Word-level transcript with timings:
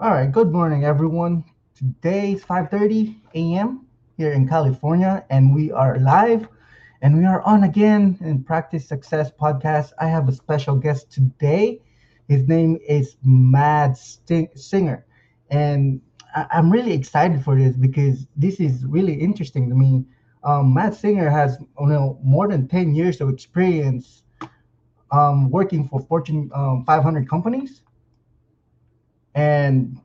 All 0.00 0.10
right, 0.10 0.32
good 0.32 0.50
morning, 0.50 0.84
everyone. 0.84 1.44
Today 1.74 2.32
is 2.32 2.42
5:30 2.42 3.20
a.m. 3.34 3.86
here 4.16 4.32
in 4.32 4.48
California, 4.48 5.24
and 5.30 5.54
we 5.54 5.70
are 5.70 5.98
live, 5.98 6.48
and 7.02 7.18
we 7.18 7.24
are 7.26 7.42
on 7.42 7.64
again 7.64 8.16
in 8.22 8.42
Practice 8.42 8.88
Success 8.88 9.30
podcast. 9.30 9.92
I 10.00 10.06
have 10.06 10.26
a 10.28 10.32
special 10.32 10.76
guest 10.76 11.12
today. 11.12 11.82
His 12.28 12.48
name 12.48 12.78
is 12.88 13.16
Matt 13.22 13.98
Singer, 13.98 15.04
and 15.50 16.00
I- 16.34 16.46
I'm 16.52 16.72
really 16.72 16.92
excited 16.92 17.44
for 17.44 17.54
this 17.56 17.76
because 17.76 18.26
this 18.36 18.58
is 18.58 18.86
really 18.86 19.14
interesting 19.14 19.68
to 19.68 19.74
me. 19.74 20.06
Um, 20.44 20.72
Matt 20.72 20.94
Singer 20.94 21.28
has 21.28 21.58
you 21.78 21.86
know 21.88 22.18
more 22.24 22.48
than 22.48 22.68
10 22.68 22.94
years 22.94 23.20
of 23.20 23.28
experience 23.28 24.22
um, 25.12 25.50
working 25.50 25.88
for 25.88 26.00
Fortune 26.00 26.50
um, 26.54 26.84
500 26.86 27.28
companies 27.28 27.82
and 29.34 30.00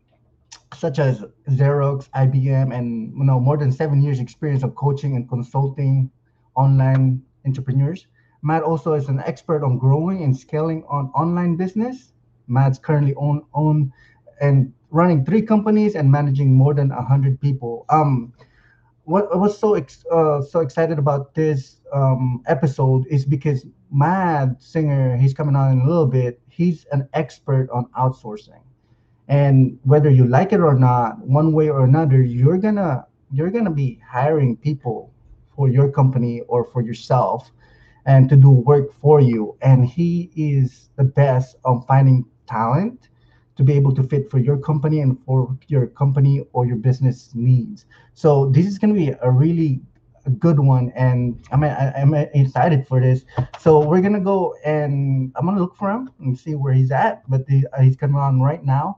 such 0.76 1.00
as 1.00 1.24
Xerox, 1.50 2.10
IBM, 2.10 2.76
and 2.78 3.14
you 3.18 3.24
know 3.24 3.40
more 3.40 3.58
than 3.58 3.72
seven 3.72 4.02
years 4.02 4.20
experience 4.20 4.64
of 4.64 4.76
coaching 4.76 5.16
and 5.16 5.28
consulting 5.30 6.12
online 6.56 7.22
entrepreneurs. 7.46 8.08
Matt 8.42 8.64
also 8.64 8.94
is 8.94 9.08
an 9.08 9.20
expert 9.22 9.64
on 9.64 9.78
growing 9.78 10.24
and 10.24 10.36
scaling 10.36 10.84
on 10.88 11.08
online 11.16 11.56
business. 11.56 12.14
Matt's 12.48 12.78
currently 12.78 13.16
own 13.16 13.44
own 13.54 13.92
and 14.42 14.72
running 14.92 15.26
three 15.26 15.42
companies 15.42 15.96
and 15.96 16.12
managing 16.12 16.54
more 16.54 16.74
than 16.74 16.90
hundred 16.90 17.40
people. 17.42 17.86
Um, 17.90 18.34
what 19.04 19.30
I 19.32 19.38
was 19.38 19.58
so 19.58 19.76
ex- 19.76 20.06
uh, 20.12 20.42
so 20.42 20.60
excited 20.60 21.00
about 21.00 21.34
this 21.34 21.78
um, 21.94 22.44
episode 22.48 23.06
is 23.08 23.26
because 23.26 23.66
Matt 23.92 24.62
Singer, 24.62 25.16
he's 25.16 25.34
coming 25.34 25.56
on 25.56 25.72
in 25.72 25.82
a 25.82 25.88
little 25.88 26.08
bit. 26.08 26.42
He's 26.50 26.86
an 26.92 27.08
expert 27.14 27.70
on 27.70 27.86
outsourcing 27.98 28.62
and 29.28 29.78
whether 29.84 30.10
you 30.10 30.28
like 30.28 30.54
it 30.54 30.60
or 30.60 30.76
not 30.76 31.20
one 31.20 31.52
way 31.52 31.70
or 31.70 31.84
another 31.84 32.22
you're 32.22 32.58
gonna 32.58 33.06
you're 33.32 33.50
gonna 33.50 33.72
be 33.72 34.00
hiring 34.08 34.56
people 34.58 35.12
for 35.56 35.70
your 35.70 35.90
company 35.90 36.42
or 36.48 36.66
for 36.66 36.82
yourself 36.82 37.52
and 38.06 38.30
to 38.30 38.36
do 38.36 38.50
work 38.50 38.94
for 39.02 39.20
you. 39.20 39.58
And 39.62 39.86
he 39.86 40.30
is 40.36 40.90
the 40.96 41.04
best 41.04 41.56
on 41.66 41.84
finding 41.88 42.26
talent 42.48 43.10
to 43.58 43.64
be 43.64 43.74
able 43.74 43.96
to 43.96 44.04
fit 44.04 44.30
for 44.30 44.38
your 44.38 44.58
company 44.58 45.00
and 45.00 45.18
for 45.26 45.58
your 45.68 45.88
company 45.88 46.46
or 46.54 46.66
your 46.66 46.76
business 46.76 47.32
needs. 47.34 47.86
So 48.14 48.50
this 48.50 48.66
is 48.66 48.78
going 48.78 48.94
to 48.94 49.00
be 49.00 49.14
a 49.22 49.32
really 49.32 49.82
good 50.40 50.60
one 50.60 50.92
and 50.96 51.40
I'm, 51.52 51.64
I'm 51.64 52.14
excited 52.14 52.88
for 52.88 53.00
this. 53.00 53.26
So 53.60 53.80
we're 53.80 54.02
going 54.02 54.14
to 54.14 54.20
go 54.20 54.56
and 54.66 55.32
i'm 55.36 55.46
going 55.46 55.56
to 55.56 55.62
look 55.62 55.76
for 55.76 55.92
him 55.92 56.10
and 56.20 56.38
see 56.38 56.56
where 56.56 56.74
he's 56.74 56.92
at 56.92 57.22
but 57.30 57.46
the, 57.46 57.66
uh, 57.74 57.82
he's 57.82 57.96
coming 57.96 58.16
on 58.16 58.42
right 58.42 58.64
now 58.64 58.98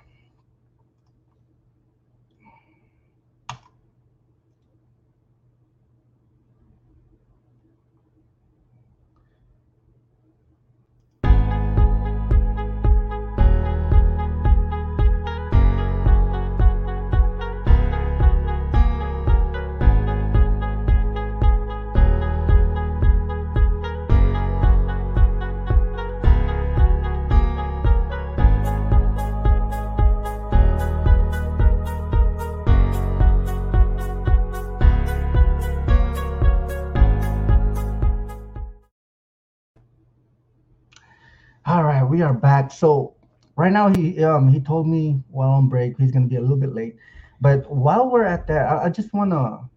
Are 42.31 42.39
back. 42.39 42.71
So 42.71 43.15
right 43.55 43.71
now 43.71 43.89
he 43.93 44.23
um 44.23 44.47
he 44.47 44.59
told 44.59 44.87
me 44.87 45.21
while 45.29 45.51
on 45.51 45.67
break 45.69 45.97
he's 45.97 46.11
gonna 46.11 46.27
be 46.27 46.37
a 46.37 46.41
little 46.41 46.57
bit 46.57 46.73
late, 46.73 46.95
but 47.41 47.69
while 47.69 48.09
we're 48.09 48.23
at 48.23 48.47
that, 48.47 48.67
I, 48.67 48.85
I 48.85 48.89
just 48.89 49.13
wanna 49.13 49.69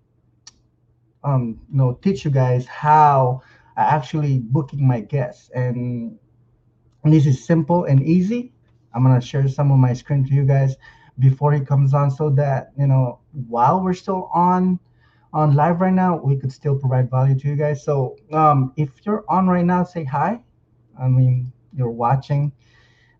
um 1.25 1.61
you 1.71 1.79
know 1.79 1.99
teach 2.03 2.25
you 2.25 2.31
guys 2.31 2.67
how 2.67 3.43
I 3.77 3.83
actually 3.83 4.39
booking 4.39 4.87
my 4.87 5.01
guests, 5.01 5.51
and, 5.55 6.17
and 7.03 7.13
this 7.13 7.27
is 7.27 7.45
simple 7.45 7.85
and 7.85 8.01
easy. 8.03 8.53
I'm 8.95 9.03
gonna 9.03 9.21
share 9.21 9.49
some 9.49 9.73
of 9.73 9.79
my 9.79 9.93
screen 9.93 10.25
to 10.27 10.33
you 10.33 10.45
guys 10.45 10.77
before 11.19 11.53
he 11.53 11.61
comes 11.61 11.93
on, 11.95 12.11
so 12.11 12.31
that 12.31 12.73
you 12.79 12.87
know 12.87 13.19
while 13.49 13.83
we're 13.83 13.95
still 13.95 14.31
on 14.33 14.79
on 15.33 15.57
live 15.57 15.81
right 15.81 15.93
now, 15.93 16.17
we 16.17 16.37
could 16.37 16.53
still 16.53 16.79
provide 16.79 17.11
value 17.11 17.37
to 17.37 17.49
you 17.49 17.57
guys. 17.57 17.85
So 17.85 18.17
um 18.33 18.73
if 18.77 18.91
you're 19.05 19.25
on 19.29 19.49
right 19.49 19.65
now, 19.65 19.83
say 19.83 20.05
hi. 20.05 20.41
I 20.97 21.09
mean 21.09 21.53
you're 21.77 21.91
watching 21.91 22.53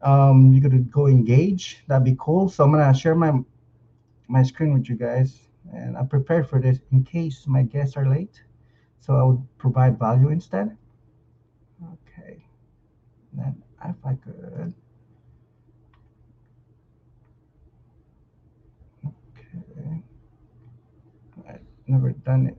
um, 0.03 0.53
you 0.53 0.61
could 0.61 0.91
go 0.93 1.07
engage. 1.09 1.83
That'd 1.89 2.05
be 2.05 2.17
cool. 2.19 2.49
So 2.49 2.65
I'm 2.65 2.73
gonna 2.73 2.95
share 2.95 3.15
my 3.15 3.33
my 4.29 4.43
screen 4.43 4.75
with 4.75 4.89
you 4.89 4.97
guys, 4.97 5.49
and 5.73 5.97
I'm 5.97 6.09
prepared 6.09 6.49
for 6.49 6.61
this 6.61 6.79
in 6.93 7.05
case 7.05 7.47
my 7.47 7.63
guests 7.63 7.97
are 7.97 8.09
late. 8.09 8.43
So 9.01 9.17
I 9.17 9.23
would 9.25 9.43
provide 9.59 9.99
value 9.99 10.31
instead. 10.31 10.77
Okay. 11.83 12.45
Then 13.35 13.63
if 13.85 13.97
I 14.05 14.15
could. 14.15 14.75
Okay. 19.07 20.03
I've 21.49 21.61
never 21.87 22.11
done 22.13 22.47
it. 22.49 22.57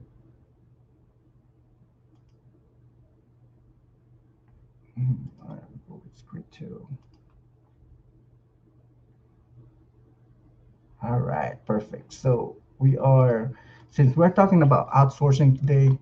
Mhm. 4.96 5.28
All 5.35 5.35
All 11.02 11.20
right, 11.20 11.56
perfect. 11.66 12.12
So 12.12 12.56
we 12.78 12.96
are, 12.98 13.52
since 13.90 14.16
we're 14.16 14.30
talking 14.30 14.62
about 14.62 14.90
outsourcing 14.90 15.58
today, 15.58 15.98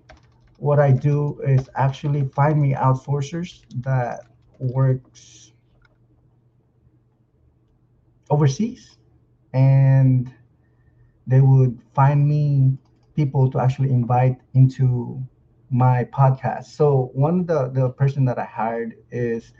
what 0.57 0.79
I 0.79 0.91
do 0.91 1.39
is 1.45 1.69
actually 1.75 2.27
find 2.29 2.61
me 2.61 2.73
outsourcers 2.73 3.63
that 3.83 4.21
works 4.59 5.51
overseas 8.29 8.97
and 9.53 10.33
they 11.27 11.41
would 11.41 11.79
find 11.93 12.27
me 12.27 12.77
people 13.15 13.49
to 13.51 13.59
actually 13.59 13.91
invite 13.91 14.39
into 14.53 15.23
my 15.69 16.05
podcast. 16.05 16.65
So 16.65 17.11
one 17.13 17.41
of 17.41 17.47
the 17.47 17.69
the 17.69 17.89
person 17.89 18.25
that 18.25 18.37
I 18.39 18.45
hired 18.45 18.95
is 19.11 19.53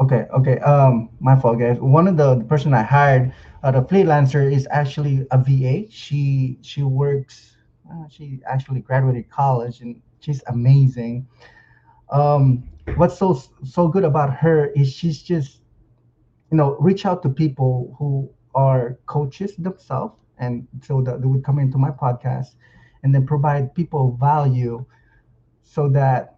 Okay, 0.00 0.26
okay. 0.32 0.58
Um, 0.60 1.10
my 1.20 1.34
fault, 1.38 1.58
guys. 1.58 1.78
One 1.80 2.06
of 2.06 2.16
the, 2.16 2.36
the 2.36 2.44
person 2.44 2.72
I 2.72 2.82
hired, 2.82 3.32
uh, 3.64 3.72
the 3.72 3.82
freelancer, 3.82 4.50
is 4.50 4.66
actually 4.70 5.26
a 5.32 5.38
VA. 5.38 5.86
She 5.90 6.58
she 6.62 6.82
works. 6.82 7.56
Uh, 7.90 8.06
she 8.08 8.40
actually 8.46 8.80
graduated 8.80 9.28
college, 9.28 9.80
and 9.80 10.00
she's 10.20 10.42
amazing. 10.46 11.26
Um, 12.10 12.68
what's 12.96 13.18
so 13.18 13.40
so 13.64 13.88
good 13.88 14.04
about 14.04 14.32
her 14.34 14.66
is 14.76 14.92
she's 14.92 15.22
just 15.22 15.62
you 16.50 16.56
know 16.56 16.76
reach 16.78 17.04
out 17.06 17.22
to 17.24 17.28
people 17.28 17.96
who 17.98 18.30
are 18.54 18.98
coaches 19.06 19.56
themselves, 19.56 20.14
and 20.38 20.66
so 20.82 21.02
that 21.02 21.22
they 21.22 21.26
would 21.26 21.44
come 21.44 21.58
into 21.58 21.78
my 21.78 21.90
podcast, 21.90 22.54
and 23.02 23.14
then 23.14 23.26
provide 23.26 23.74
people 23.74 24.16
value, 24.20 24.84
so 25.62 25.88
that 25.90 26.36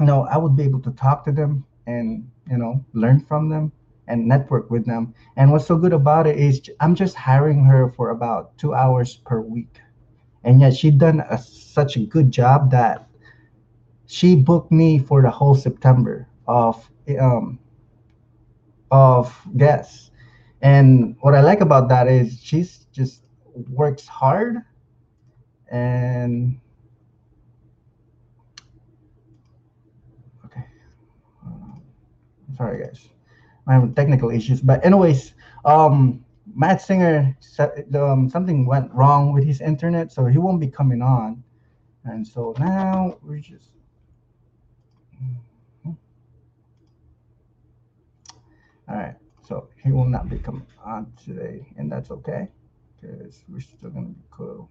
you 0.00 0.06
know 0.06 0.24
i 0.30 0.36
would 0.36 0.56
be 0.56 0.62
able 0.64 0.80
to 0.80 0.90
talk 0.92 1.24
to 1.24 1.32
them 1.32 1.64
and 1.86 2.28
you 2.50 2.56
know 2.56 2.84
learn 2.92 3.20
from 3.20 3.48
them 3.48 3.72
and 4.08 4.26
network 4.26 4.70
with 4.70 4.84
them. 4.86 5.14
And 5.36 5.50
what's 5.52 5.66
so 5.66 5.76
good 5.76 5.92
about 5.92 6.26
it 6.26 6.36
is 6.38 6.62
I'm 6.80 6.94
just 6.94 7.14
hiring 7.14 7.64
her 7.64 7.90
for 7.90 8.10
about 8.10 8.56
two 8.58 8.74
hours 8.74 9.16
per 9.16 9.40
week. 9.40 9.80
And 10.44 10.60
yet 10.60 10.76
she 10.76 10.90
done 10.90 11.20
a, 11.30 11.38
such 11.38 11.96
a 11.96 12.00
good 12.00 12.30
job 12.30 12.70
that 12.70 13.08
she 14.06 14.34
booked 14.36 14.70
me 14.72 14.98
for 14.98 15.22
the 15.22 15.30
whole 15.30 15.54
september 15.54 16.28
of 16.46 16.90
um 17.20 17.58
of 18.90 19.40
guests. 19.56 20.10
And 20.62 21.16
what 21.20 21.34
i 21.34 21.40
like 21.40 21.60
about 21.60 21.88
that 21.88 22.06
is 22.08 22.40
she's 22.42 22.86
just 22.92 23.22
works 23.70 24.06
hard 24.06 24.62
and 25.70 26.60
okay 30.44 30.64
uh, 31.46 32.43
sorry 32.56 32.84
guys 32.84 33.08
I 33.66 33.74
have 33.74 33.94
technical 33.94 34.30
issues. 34.30 34.60
But 34.60 34.84
anyways, 34.84 35.34
um, 35.64 36.24
Matt 36.54 36.82
Singer 36.82 37.36
um, 37.94 38.28
something 38.28 38.66
went 38.66 38.92
wrong 38.92 39.32
with 39.32 39.44
his 39.44 39.60
internet, 39.60 40.12
so 40.12 40.26
he 40.26 40.38
won't 40.38 40.60
be 40.60 40.68
coming 40.68 41.02
on. 41.02 41.42
And 42.04 42.26
so 42.26 42.54
now 42.58 43.16
we're 43.22 43.38
just 43.38 43.70
all 45.86 45.96
right. 48.88 49.14
So 49.46 49.68
he 49.82 49.92
will 49.92 50.04
not 50.04 50.28
be 50.28 50.38
coming 50.38 50.66
on 50.84 51.10
today, 51.24 51.66
and 51.78 51.90
that's 51.90 52.10
okay 52.10 52.48
because 53.00 53.40
we're 53.48 53.60
still 53.60 53.90
gonna 53.90 54.08
be 54.08 54.22
cool. 54.30 54.68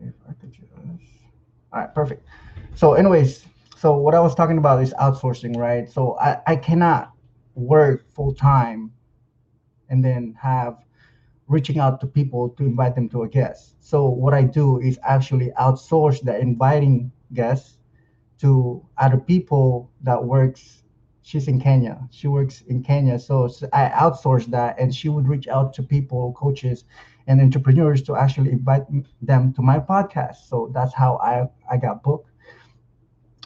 if 0.00 0.14
I 0.28 0.32
could 0.34 0.52
just 0.52 0.72
all 1.72 1.80
right, 1.80 1.94
perfect. 1.94 2.26
So, 2.74 2.94
anyways, 2.94 3.44
so 3.76 3.96
what 3.96 4.14
I 4.14 4.20
was 4.20 4.34
talking 4.34 4.58
about 4.58 4.82
is 4.82 4.92
outsourcing, 4.94 5.56
right? 5.56 5.88
So 5.90 6.18
I, 6.18 6.38
I 6.46 6.56
cannot 6.56 7.12
work 7.54 8.06
full 8.12 8.34
time 8.34 8.92
and 9.88 10.04
then 10.04 10.34
have 10.40 10.78
reaching 11.46 11.78
out 11.78 12.00
to 12.00 12.06
people 12.06 12.50
to 12.50 12.64
invite 12.64 12.94
them 12.94 13.08
to 13.10 13.22
a 13.22 13.28
guest. 13.28 13.76
So 13.80 14.08
what 14.08 14.34
I 14.34 14.42
do 14.42 14.80
is 14.80 14.98
actually 15.02 15.50
outsource 15.58 16.22
the 16.22 16.38
inviting 16.38 17.10
guests 17.32 17.78
to 18.40 18.84
other 18.98 19.16
people 19.16 19.90
that 20.02 20.22
works. 20.22 20.82
She's 21.22 21.48
in 21.48 21.60
Kenya. 21.60 22.00
She 22.10 22.26
works 22.28 22.62
in 22.68 22.82
Kenya. 22.82 23.18
So 23.18 23.48
I 23.72 23.90
outsource 23.90 24.46
that 24.46 24.78
and 24.78 24.94
she 24.94 25.08
would 25.08 25.28
reach 25.28 25.48
out 25.48 25.72
to 25.74 25.82
people, 25.82 26.32
coaches, 26.32 26.84
and 27.28 27.40
entrepreneurs 27.40 28.02
to 28.04 28.16
actually 28.16 28.52
invite 28.52 28.84
them 29.22 29.52
to 29.54 29.62
my 29.62 29.78
podcast. 29.78 30.48
So 30.48 30.70
that's 30.74 30.94
how 30.94 31.16
I, 31.18 31.48
I 31.70 31.76
got 31.76 32.02
booked. 32.02 32.30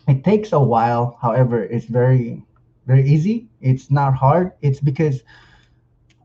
It 0.08 0.25
takes 0.25 0.52
a 0.52 0.61
while 0.61 1.19
however 1.20 1.64
it's 1.64 1.87
very 1.87 2.44
very 2.87 3.08
easy. 3.08 3.49
It's 3.61 3.90
not 3.90 4.14
hard. 4.14 4.52
It's 4.62 4.81
because 4.81 5.23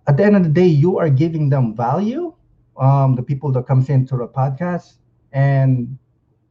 at 0.08 0.18
the 0.18 0.26
end 0.26 0.36
of 0.36 0.44
the 0.44 0.50
day 0.50 0.68
you 0.68 0.98
are 0.98 1.10
giving 1.10 1.50
them 1.50 1.76
value 1.76 2.34
um, 2.78 3.16
the 3.16 3.24
people 3.24 3.52
that 3.54 3.68
comes 3.68 3.90
into 3.90 4.18
the 4.18 4.28
podcast 4.28 4.98
and 5.34 5.98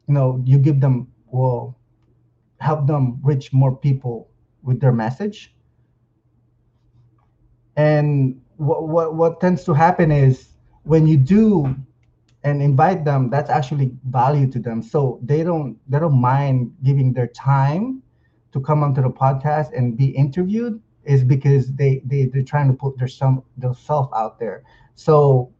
you 0.07 0.13
know 0.13 0.41
you 0.45 0.59
give 0.59 0.79
them 0.81 1.07
will 1.31 1.77
help 2.59 2.87
them 2.87 3.19
reach 3.23 3.53
more 3.53 3.75
people 3.75 4.29
with 4.63 4.79
their 4.79 4.91
message. 4.91 5.55
And 7.75 8.41
what, 8.57 8.87
what 8.87 9.15
what 9.15 9.39
tends 9.39 9.63
to 9.65 9.73
happen 9.73 10.11
is 10.11 10.56
when 10.87 11.05
you 11.05 11.17
do 11.17 11.75
and 12.43 12.61
invite 12.61 13.03
them 13.03 13.29
that's 13.29 13.49
actually 13.49 13.91
value 14.05 14.49
to 14.51 14.59
them. 14.59 14.81
So 14.81 15.19
they 15.21 15.43
don't 15.43 15.77
they 15.89 15.99
don't 15.99 16.19
mind 16.19 16.73
giving 16.83 17.13
their 17.13 17.27
time 17.27 18.01
to 18.53 18.61
come 18.61 18.83
onto 18.83 19.01
the 19.01 19.09
podcast 19.09 19.77
and 19.77 19.97
be 19.97 20.07
interviewed 20.07 20.81
is 21.03 21.23
because 21.23 21.73
they, 21.73 22.01
they 22.05 22.25
they're 22.25 22.43
trying 22.43 22.67
to 22.67 22.73
put 22.73 22.97
their 22.97 23.07
some 23.07 23.43
their 23.57 23.73
self 23.73 24.09
out 24.15 24.39
there. 24.39 24.63
So 24.95 25.51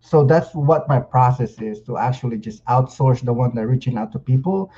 so 0.00 0.24
that's 0.24 0.54
what 0.54 0.88
my 0.88 1.00
process 1.00 1.60
is 1.60 1.82
to 1.82 1.98
actually 1.98 2.38
just 2.38 2.64
outsource 2.66 3.24
the 3.24 3.32
one 3.32 3.54
that 3.56 3.66
reaching 3.66 3.98
out 3.98 4.12
to 4.12 4.18
people 4.18 4.70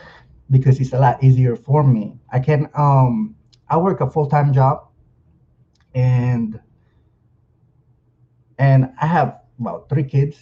because 0.50 0.80
it's 0.80 0.92
a 0.92 0.98
lot 0.98 1.22
easier 1.22 1.56
for 1.56 1.84
me. 1.84 2.16
I 2.32 2.40
can 2.40 2.68
um 2.74 3.36
i 3.68 3.76
work 3.76 4.00
a 4.00 4.10
full-time 4.10 4.52
job 4.52 4.88
and 5.94 6.58
and 8.60 8.92
i 9.00 9.06
have 9.06 9.40
about 9.60 9.88
three 9.88 10.04
kids. 10.04 10.38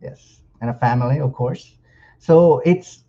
Yes. 0.00 0.40
And 0.60 0.70
a 0.70 0.74
family 0.74 1.20
of 1.20 1.32
course. 1.32 1.76
So 2.18 2.60
it's 2.64 3.04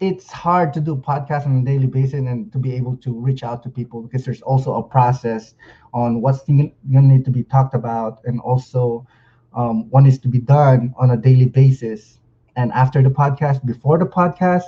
it's 0.00 0.30
hard 0.32 0.74
to 0.74 0.80
do 0.80 0.96
podcasts 0.96 1.46
on 1.46 1.58
a 1.58 1.64
daily 1.64 1.86
basis 1.86 2.14
and 2.14 2.50
to 2.52 2.58
be 2.58 2.74
able 2.74 2.96
to 2.96 3.12
reach 3.12 3.44
out 3.44 3.62
to 3.62 3.68
people 3.68 4.02
because 4.02 4.24
there's 4.24 4.42
also 4.42 4.74
a 4.74 4.82
process 4.82 5.54
on 5.94 6.20
what's 6.20 6.42
going 6.42 6.72
to 6.92 7.00
need 7.00 7.24
to 7.24 7.30
be 7.30 7.44
talked 7.44 7.74
about 7.74 8.20
and 8.24 8.40
also 8.40 9.06
um, 9.54 9.88
what 9.90 10.00
needs 10.00 10.18
to 10.18 10.28
be 10.28 10.40
done 10.40 10.92
on 10.98 11.12
a 11.12 11.16
daily 11.16 11.46
basis. 11.46 12.18
And 12.56 12.72
after 12.72 13.00
the 13.00 13.10
podcast 13.10 13.64
before 13.64 13.96
the 13.96 14.06
podcast 14.06 14.64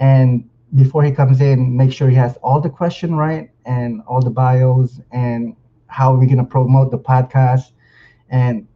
and 0.00 0.48
before 0.74 1.04
he 1.04 1.12
comes 1.12 1.40
in 1.40 1.76
make 1.76 1.92
sure 1.92 2.08
he 2.08 2.16
has 2.16 2.36
all 2.42 2.60
the 2.60 2.68
question 2.68 3.14
right 3.14 3.50
and 3.64 4.02
all 4.08 4.20
the 4.20 4.30
bios 4.30 5.00
and 5.12 5.56
how 5.86 6.12
are 6.12 6.18
we 6.18 6.26
going 6.26 6.38
to 6.38 6.44
promote 6.44 6.90
the 6.90 6.98
podcast 6.98 7.70
and 8.30 8.66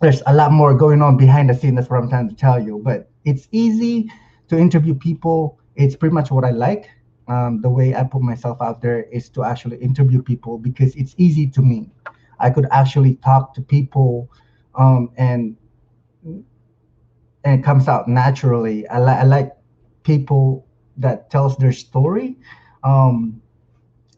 there's 0.00 0.22
a 0.26 0.34
lot 0.34 0.52
more 0.52 0.74
going 0.76 1.02
on 1.02 1.16
behind 1.16 1.48
the 1.48 1.54
scene. 1.54 1.74
That's 1.74 1.88
what 1.88 1.98
I'm 1.98 2.08
trying 2.08 2.28
to 2.28 2.34
tell 2.34 2.62
you. 2.62 2.80
But 2.84 3.10
it's 3.24 3.48
easy 3.50 4.10
to 4.48 4.58
interview 4.58 4.94
people. 4.94 5.58
It's 5.74 5.96
pretty 5.96 6.14
much 6.14 6.30
what 6.30 6.44
I 6.44 6.50
like. 6.50 6.90
Um, 7.28 7.60
the 7.60 7.68
way 7.70 7.94
I 7.94 8.04
put 8.04 8.22
myself 8.22 8.62
out 8.62 8.80
there 8.80 9.02
is 9.04 9.28
to 9.30 9.42
actually 9.42 9.78
interview 9.78 10.22
people 10.22 10.58
because 10.58 10.94
it's 10.94 11.14
easy 11.18 11.46
to 11.48 11.62
me. 11.62 11.90
I 12.38 12.50
could 12.50 12.66
actually 12.70 13.16
talk 13.16 13.54
to 13.54 13.62
people, 13.62 14.30
um, 14.74 15.10
and 15.16 15.56
and 16.24 17.60
it 17.60 17.64
comes 17.64 17.88
out 17.88 18.08
naturally. 18.08 18.86
I, 18.88 18.98
li- 19.00 19.20
I 19.20 19.24
like 19.24 19.52
people 20.02 20.66
that 20.98 21.30
tells 21.30 21.56
their 21.56 21.72
story, 21.72 22.36
um, 22.84 23.40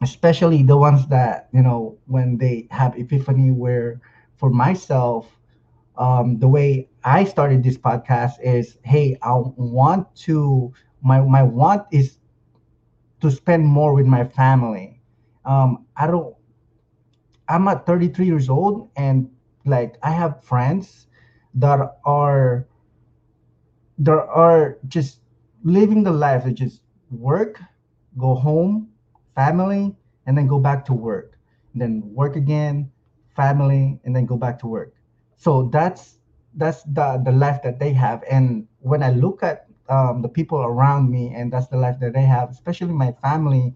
especially 0.02 0.62
the 0.62 0.76
ones 0.76 1.06
that 1.08 1.48
you 1.52 1.62
know 1.62 1.98
when 2.06 2.38
they 2.38 2.66
have 2.70 2.96
epiphany. 2.98 3.50
Where 3.50 4.00
for 4.36 4.50
myself, 4.50 5.38
um, 5.96 6.38
the 6.38 6.48
way 6.48 6.88
I 7.04 7.24
started 7.24 7.62
this 7.62 7.78
podcast 7.78 8.34
is, 8.42 8.78
hey, 8.82 9.18
I 9.22 9.34
want 9.56 10.14
to 10.26 10.72
my 11.02 11.20
my 11.22 11.42
want 11.42 11.86
is 11.92 12.18
to 13.20 13.30
spend 13.30 13.66
more 13.66 13.94
with 13.94 14.06
my 14.06 14.24
family. 14.24 15.00
Um, 15.44 15.86
I 15.96 16.06
don't. 16.06 16.34
I'm 17.48 17.66
at 17.68 17.86
33 17.86 18.26
years 18.26 18.48
old, 18.48 18.90
and 18.96 19.30
like 19.64 19.98
I 20.02 20.10
have 20.12 20.42
friends 20.44 21.06
that 21.54 21.98
are 22.04 22.66
that 23.98 24.12
are 24.28 24.78
just 24.88 25.20
living 25.62 26.02
the 26.02 26.12
life 26.12 26.44
of 26.46 26.54
just 26.54 26.82
work, 27.10 27.60
go 28.16 28.34
home, 28.34 28.88
family, 29.34 29.94
and 30.26 30.36
then 30.36 30.46
go 30.46 30.58
back 30.58 30.84
to 30.86 30.94
work, 30.94 31.38
and 31.72 31.82
then 31.82 32.02
work 32.14 32.36
again, 32.36 32.90
family, 33.36 34.00
and 34.04 34.14
then 34.14 34.26
go 34.26 34.36
back 34.36 34.58
to 34.60 34.66
work. 34.66 34.94
So 35.36 35.68
that's 35.72 36.18
that's 36.54 36.82
the 36.84 37.20
the 37.24 37.32
life 37.32 37.62
that 37.62 37.78
they 37.78 37.92
have. 37.92 38.22
And 38.30 38.66
when 38.80 39.02
i 39.02 39.10
look 39.10 39.42
at 39.42 39.66
um, 39.88 40.22
the 40.22 40.28
people 40.28 40.58
around 40.58 41.10
me 41.10 41.32
and 41.34 41.52
that's 41.52 41.66
the 41.68 41.76
life 41.76 41.98
that 42.00 42.12
they 42.12 42.22
have 42.22 42.50
especially 42.50 42.92
my 42.92 43.12
family 43.22 43.74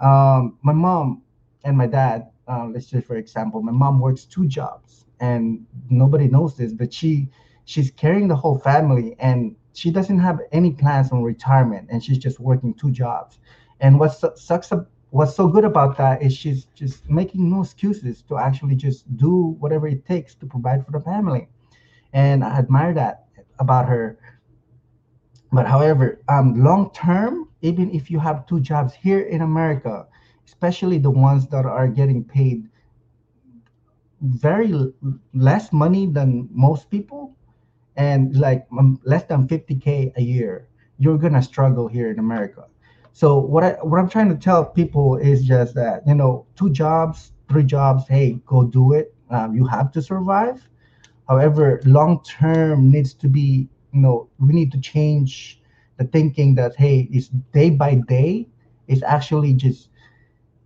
um, 0.00 0.58
my 0.62 0.72
mom 0.72 1.22
and 1.64 1.76
my 1.76 1.86
dad 1.86 2.30
uh, 2.48 2.66
let's 2.66 2.88
say 2.88 3.00
for 3.00 3.16
example 3.16 3.62
my 3.62 3.72
mom 3.72 4.00
works 4.00 4.24
two 4.24 4.46
jobs 4.46 5.06
and 5.20 5.64
nobody 5.90 6.28
knows 6.28 6.56
this 6.56 6.72
but 6.72 6.92
she 6.92 7.28
she's 7.64 7.90
carrying 7.90 8.28
the 8.28 8.36
whole 8.36 8.58
family 8.58 9.16
and 9.18 9.54
she 9.72 9.90
doesn't 9.90 10.18
have 10.18 10.40
any 10.52 10.72
plans 10.72 11.10
on 11.12 11.22
retirement 11.22 11.88
and 11.90 12.02
she's 12.04 12.18
just 12.18 12.38
working 12.40 12.74
two 12.74 12.90
jobs 12.90 13.38
and 13.84 14.00
what 14.00 14.12
su- 14.14 14.32
sucks 14.34 14.72
what's 15.10 15.36
so 15.36 15.46
good 15.46 15.64
about 15.64 15.98
that 15.98 16.22
is 16.22 16.32
she's 16.34 16.64
just 16.74 17.08
making 17.10 17.50
no 17.50 17.60
excuses 17.60 18.22
to 18.22 18.38
actually 18.38 18.74
just 18.74 19.00
do 19.16 19.56
whatever 19.60 19.86
it 19.86 20.06
takes 20.06 20.34
to 20.34 20.46
provide 20.46 20.84
for 20.84 20.92
the 20.92 21.00
family. 21.00 21.48
And 22.14 22.42
i 22.42 22.56
admire 22.58 22.94
that 22.94 23.26
about 23.58 23.86
her. 23.88 24.18
But 25.52 25.66
however 25.66 26.06
um, 26.28 26.64
long 26.64 26.90
term 26.94 27.48
even 27.60 27.90
if 27.98 28.10
you 28.10 28.18
have 28.18 28.46
two 28.46 28.60
jobs 28.60 28.94
here 28.94 29.20
in 29.34 29.40
america 29.42 30.06
especially 30.46 30.98
the 30.98 31.10
ones 31.28 31.46
that 31.48 31.64
are 31.66 31.88
getting 31.88 32.24
paid 32.24 32.68
very 34.22 34.72
less 35.34 35.72
money 35.72 36.06
than 36.06 36.48
most 36.50 36.90
people 36.90 37.36
and 37.96 38.36
like 38.36 38.66
less 39.04 39.24
than 39.24 39.46
50k 39.46 40.12
a 40.16 40.22
year 40.22 40.68
you're 40.98 41.18
gonna 41.18 41.42
struggle 41.42 41.86
here 41.86 42.10
in 42.10 42.18
america 42.18 42.64
so 43.14 43.38
what 43.38 43.62
I 43.62 43.70
what 43.82 44.00
I'm 44.00 44.08
trying 44.08 44.28
to 44.30 44.36
tell 44.36 44.64
people 44.64 45.16
is 45.16 45.44
just 45.44 45.74
that 45.76 46.02
you 46.06 46.16
know 46.16 46.46
two 46.56 46.68
jobs, 46.70 47.32
three 47.48 47.62
jobs. 47.62 48.08
Hey, 48.08 48.40
go 48.44 48.64
do 48.64 48.92
it. 48.92 49.14
Um, 49.30 49.54
you 49.54 49.66
have 49.66 49.92
to 49.92 50.02
survive. 50.02 50.68
However, 51.28 51.80
long 51.86 52.22
term 52.24 52.90
needs 52.90 53.14
to 53.14 53.28
be 53.28 53.68
you 53.92 54.00
know 54.00 54.28
we 54.40 54.52
need 54.52 54.72
to 54.72 54.80
change 54.80 55.62
the 55.96 56.04
thinking 56.04 56.56
that 56.56 56.74
hey, 56.74 57.08
it's 57.12 57.28
day 57.28 57.70
by 57.70 57.94
day. 57.94 58.48
It's 58.88 59.04
actually 59.04 59.54
just 59.54 59.90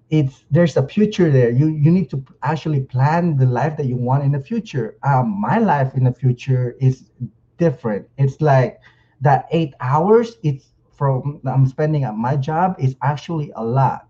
it's 0.08 0.46
there's 0.50 0.76
a 0.78 0.88
future 0.88 1.30
there. 1.30 1.50
You 1.50 1.68
you 1.68 1.90
need 1.90 2.08
to 2.12 2.24
actually 2.42 2.80
plan 2.80 3.36
the 3.36 3.44
life 3.46 3.76
that 3.76 3.84
you 3.84 3.96
want 3.96 4.24
in 4.24 4.32
the 4.32 4.40
future. 4.40 4.96
Um, 5.02 5.38
my 5.38 5.58
life 5.58 5.94
in 5.94 6.04
the 6.04 6.14
future 6.14 6.76
is 6.80 7.10
different. 7.58 8.08
It's 8.16 8.40
like 8.40 8.80
that 9.20 9.46
eight 9.50 9.74
hours. 9.80 10.38
It's 10.42 10.72
from 10.98 11.40
I'm 11.46 11.66
spending 11.66 12.04
at 12.04 12.16
my 12.16 12.36
job 12.36 12.76
is 12.78 12.96
actually 13.02 13.52
a 13.56 13.64
lot. 13.64 14.08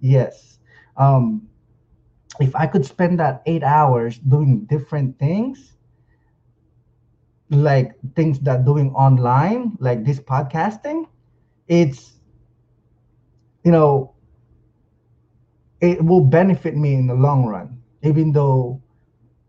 Yes. 0.00 0.60
Um, 0.96 1.48
if 2.40 2.54
I 2.56 2.66
could 2.66 2.86
spend 2.86 3.20
that 3.20 3.42
eight 3.46 3.62
hours 3.62 4.18
doing 4.18 4.64
different 4.66 5.18
things, 5.18 5.76
like 7.50 7.92
things 8.16 8.40
that 8.40 8.64
doing 8.64 8.92
online, 8.94 9.76
like 9.80 10.04
this 10.04 10.20
podcasting, 10.20 11.06
it's 11.68 12.20
you 13.64 13.72
know, 13.72 14.14
it 15.80 16.04
will 16.04 16.24
benefit 16.24 16.76
me 16.76 16.94
in 16.94 17.06
the 17.06 17.14
long 17.14 17.44
run, 17.46 17.82
even 18.02 18.32
though 18.32 18.80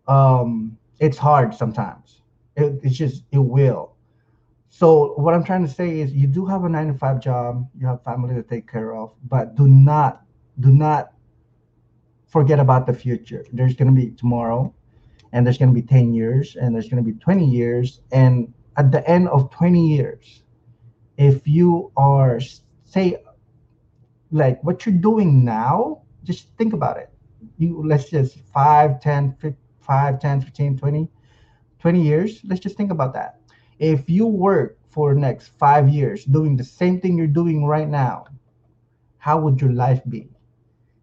um, 0.08 0.78
it's 1.00 1.18
hard 1.18 1.54
sometimes. 1.54 2.22
It, 2.56 2.80
it's 2.84 2.96
just 2.96 3.24
it 3.32 3.40
will. 3.40 3.93
So 4.76 5.14
what 5.18 5.36
I'm 5.36 5.44
trying 5.44 5.64
to 5.68 5.72
say 5.72 6.00
is, 6.00 6.12
you 6.14 6.26
do 6.26 6.48
have 6.48 6.64
a 6.64 6.70
nine 6.70 6.88
to 6.88 6.96
five 6.96 7.22
job, 7.22 7.70
you 7.80 7.86
have 7.86 8.04
family 8.04 8.34
to 8.34 8.42
take 8.42 8.70
care 8.70 8.96
of, 8.96 9.14
but 9.30 9.54
do 9.54 9.68
not 9.68 10.24
do 10.60 10.72
not 10.72 11.14
forget 12.26 12.60
about 12.60 12.88
the 12.88 12.94
future. 12.94 13.46
There's 13.54 13.76
going 13.76 13.94
to 13.94 14.02
be 14.02 14.10
tomorrow, 14.10 14.74
and 15.32 15.46
there's 15.46 15.60
going 15.60 15.70
to 15.70 15.80
be 15.80 15.86
10 15.86 16.16
years, 16.16 16.56
and 16.56 16.74
there's 16.74 16.90
going 16.90 17.04
to 17.06 17.12
be 17.12 17.16
20 17.20 17.46
years, 17.46 18.02
and 18.12 18.52
at 18.76 18.92
the 18.92 19.08
end 19.08 19.28
of 19.30 19.52
20 19.52 19.96
years, 19.96 20.42
if 21.18 21.48
you 21.48 21.92
are 21.96 22.40
say 22.86 23.18
like 24.32 24.64
what 24.64 24.88
you're 24.88 24.96
doing 24.96 25.46
now 25.46 26.02
just 26.24 26.48
think 26.58 26.74
about 26.74 26.98
it 26.98 27.12
you 27.60 27.84
let's 27.86 28.10
just 28.10 28.40
5 28.52 29.00
10 29.00 29.38
5 29.82 30.20
10 30.20 30.42
15 30.42 30.78
20 30.80 31.08
20 31.80 32.02
years 32.02 32.42
let's 32.46 32.60
just 32.60 32.76
think 32.76 32.92
about 32.92 33.14
that 33.14 33.43
if 33.84 34.10
you 34.10 34.26
work 34.26 34.78
for 34.90 35.14
next 35.14 35.50
five 35.60 35.90
years 35.90 36.24
doing 36.24 36.56
the 36.56 36.64
same 36.64 37.02
thing 37.02 37.18
you're 37.18 37.28
doing 37.42 37.66
right 37.66 37.90
now 37.90 38.26
how 39.18 39.40
would 39.40 39.62
your 39.62 39.72
life 39.72 40.02
be? 40.10 40.28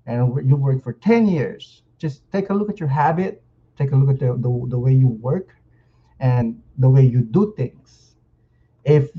And 0.06 0.48
you 0.48 0.56
work 0.56 0.82
for 0.82 0.94
10 0.94 1.26
years 1.26 1.82
just 1.98 2.22
take 2.32 2.48
a 2.48 2.54
look 2.54 2.70
at 2.70 2.80
your 2.80 2.88
habit 2.88 3.42
take 3.76 3.92
a 3.92 3.96
look 3.96 4.10
at 4.10 4.18
the, 4.18 4.32
the, 4.32 4.66
the 4.68 4.78
way 4.78 4.94
you 4.94 5.08
work 5.08 5.54
and 6.20 6.60
the 6.78 6.88
way 6.88 7.04
you 7.04 7.20
do 7.20 7.52
things. 7.56 8.14
If 8.84 9.10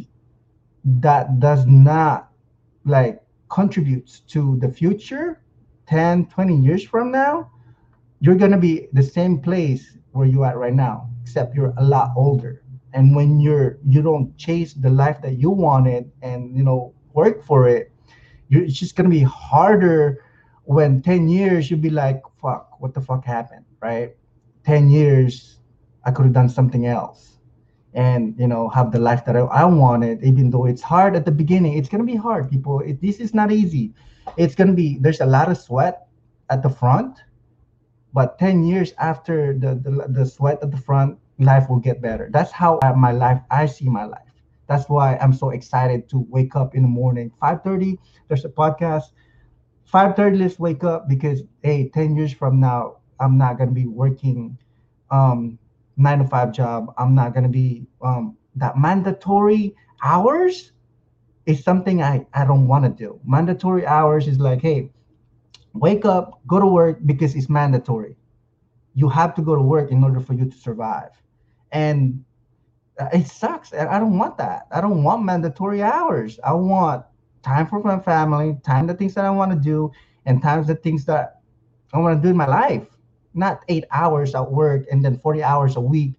that 0.84 1.40
does 1.40 1.66
not 1.68 2.32
like 2.86 3.22
contributes 3.50 4.22
to 4.34 4.58
the 4.58 4.70
future 4.70 5.42
10 5.88 6.26
20 6.28 6.58
years 6.58 6.84
from 6.84 7.12
now 7.12 7.52
you're 8.22 8.36
going 8.36 8.52
to 8.52 8.58
be 8.58 8.88
the 8.94 9.04
same 9.04 9.38
place 9.40 9.98
where 10.14 10.26
you 10.26 10.44
at 10.46 10.58
right 10.58 10.74
now 10.74 11.08
except 11.22 11.54
you're 11.54 11.74
a 11.78 11.84
lot 11.84 12.12
older 12.16 12.61
and 12.94 13.16
when 13.16 13.40
you're 13.40 13.78
you 13.86 14.02
don't 14.02 14.36
chase 14.38 14.74
the 14.74 14.90
life 14.90 15.22
that 15.22 15.38
you 15.38 15.50
wanted 15.50 16.12
and 16.22 16.56
you 16.56 16.64
know 16.64 16.94
work 17.14 17.44
for 17.44 17.68
it 17.68 17.92
you're, 18.50 18.64
it's 18.64 18.78
just 18.78 18.96
going 18.96 19.10
to 19.10 19.16
be 19.16 19.24
harder 19.24 20.24
when 20.64 21.02
10 21.02 21.28
years 21.28 21.70
you'll 21.70 21.80
be 21.80 21.90
like 21.90 22.22
fuck 22.42 22.80
what 22.80 22.94
the 22.94 23.02
fuck 23.02 23.26
happened 23.26 23.66
right? 23.82 24.16
10 24.66 24.90
years 24.90 25.60
i 26.06 26.12
could 26.12 26.26
have 26.26 26.34
done 26.34 26.50
something 26.50 26.86
else 26.86 27.38
and 27.94 28.36
you 28.40 28.48
know 28.48 28.70
have 28.70 28.92
the 28.92 29.00
life 29.00 29.26
that 29.26 29.36
I, 29.36 29.40
I, 29.40 29.66
wanted 29.66 30.24
even 30.24 30.50
though 30.50 30.66
it's 30.66 30.82
hard 30.82 31.14
at 31.14 31.26
the 31.26 31.32
beginning. 31.32 31.78
It's 31.78 31.90
going 31.90 32.00
to 32.00 32.10
be 32.10 32.16
hard 32.16 32.50
people. 32.50 32.80
It, 32.80 33.02
this 33.02 33.20
is 33.20 33.34
not 33.34 33.52
easy. 33.52 33.94
It's 34.38 34.56
going 34.56 34.70
to 34.70 34.74
be 34.74 34.98
there's 34.98 35.20
a 35.20 35.26
lot 35.26 35.52
of 35.52 35.58
sweat 35.58 36.08
at 36.50 36.64
the 36.64 36.70
front 36.70 37.20
but 38.14 38.38
10 38.40 38.64
years 38.64 38.94
after 38.98 39.58
the, 39.58 39.76
the, 39.76 40.08
the 40.10 40.26
sweat 40.26 40.60
at 40.62 40.72
the 40.72 40.78
front 40.78 41.18
life 41.42 41.70
will 41.70 41.80
get 41.80 42.02
better 42.02 42.30
that's 42.32 42.52
how 42.52 42.80
I, 42.84 42.92
my 42.94 43.12
life 43.12 43.42
i 43.52 43.66
see 43.66 43.90
my 43.90 44.06
life 44.06 44.32
that's 44.68 44.90
why 44.90 45.18
i'm 45.18 45.34
so 45.34 45.50
excited 45.52 46.10
to 46.10 46.26
wake 46.30 46.56
up 46.56 46.76
in 46.76 46.84
the 46.84 46.88
morning 46.88 47.32
5.30 47.42 47.98
there's 48.28 48.46
a 48.46 48.50
podcast 48.50 49.12
5.30 49.92 50.40
let's 50.40 50.60
wake 50.60 50.84
up 50.84 51.08
because 51.10 51.42
hey 51.64 51.90
10 51.90 52.16
years 52.16 52.34
from 52.34 52.60
now 52.60 52.98
i'm 53.20 53.38
not 53.38 53.58
going 53.58 53.70
to 53.70 53.76
be 53.76 53.88
working 53.88 54.58
um 55.10 55.58
nine 55.98 56.20
to 56.20 56.28
five 56.28 56.52
job. 56.52 56.94
I'm 56.98 57.16
not 57.16 57.34
gonna 57.34 57.50
be 57.50 57.86
um, 58.02 58.38
that 58.56 58.78
mandatory 58.78 59.76
hours 60.04 60.72
is 61.46 61.64
something 61.64 62.02
I, 62.02 62.26
I 62.34 62.46
don't 62.46 62.68
want 62.68 62.86
to 62.86 62.90
do. 62.90 63.20
Mandatory 63.26 63.86
hours 63.86 64.28
is 64.28 64.40
like, 64.40 64.62
hey, 64.62 64.92
wake 65.74 66.06
up, 66.06 66.40
go 66.48 66.60
to 66.60 66.66
work 66.66 67.00
because 67.06 67.36
it's 67.36 67.50
mandatory. 67.50 68.16
You 68.94 69.10
have 69.10 69.36
to 69.36 69.42
go 69.42 69.56
to 69.56 69.62
work 69.62 69.92
in 69.92 70.04
order 70.04 70.20
for 70.20 70.34
you 70.34 70.46
to 70.46 70.58
survive. 70.58 71.12
And 71.72 72.24
it 73.14 73.28
sucks. 73.28 73.74
And 73.74 73.90
I 73.90 74.00
don't 74.00 74.18
want 74.18 74.38
that. 74.38 74.68
I 74.72 74.82
don't 74.82 75.04
want 75.04 75.24
mandatory 75.24 75.82
hours. 75.82 76.40
I 76.44 76.54
want 76.54 77.06
time 77.44 77.68
for 77.68 77.82
my 77.82 78.00
family, 78.00 78.58
time 78.64 78.88
the 78.88 78.94
things 78.94 79.14
that 79.16 79.26
I 79.26 79.32
want 79.32 79.52
to 79.52 79.58
do, 79.58 79.92
and 80.26 80.42
times 80.42 80.68
the 80.68 80.76
things 80.76 81.06
that 81.06 81.42
I 81.94 82.00
want 82.00 82.18
to 82.18 82.22
do 82.22 82.30
in 82.30 82.38
my 82.38 82.48
life 82.48 82.86
not 83.34 83.64
eight 83.70 83.86
hours 83.92 84.36
at 84.36 84.52
work 84.52 84.86
and 84.92 85.04
then 85.04 85.18
40 85.18 85.44
hours 85.44 85.76
a 85.76 85.82
week. 85.82 86.14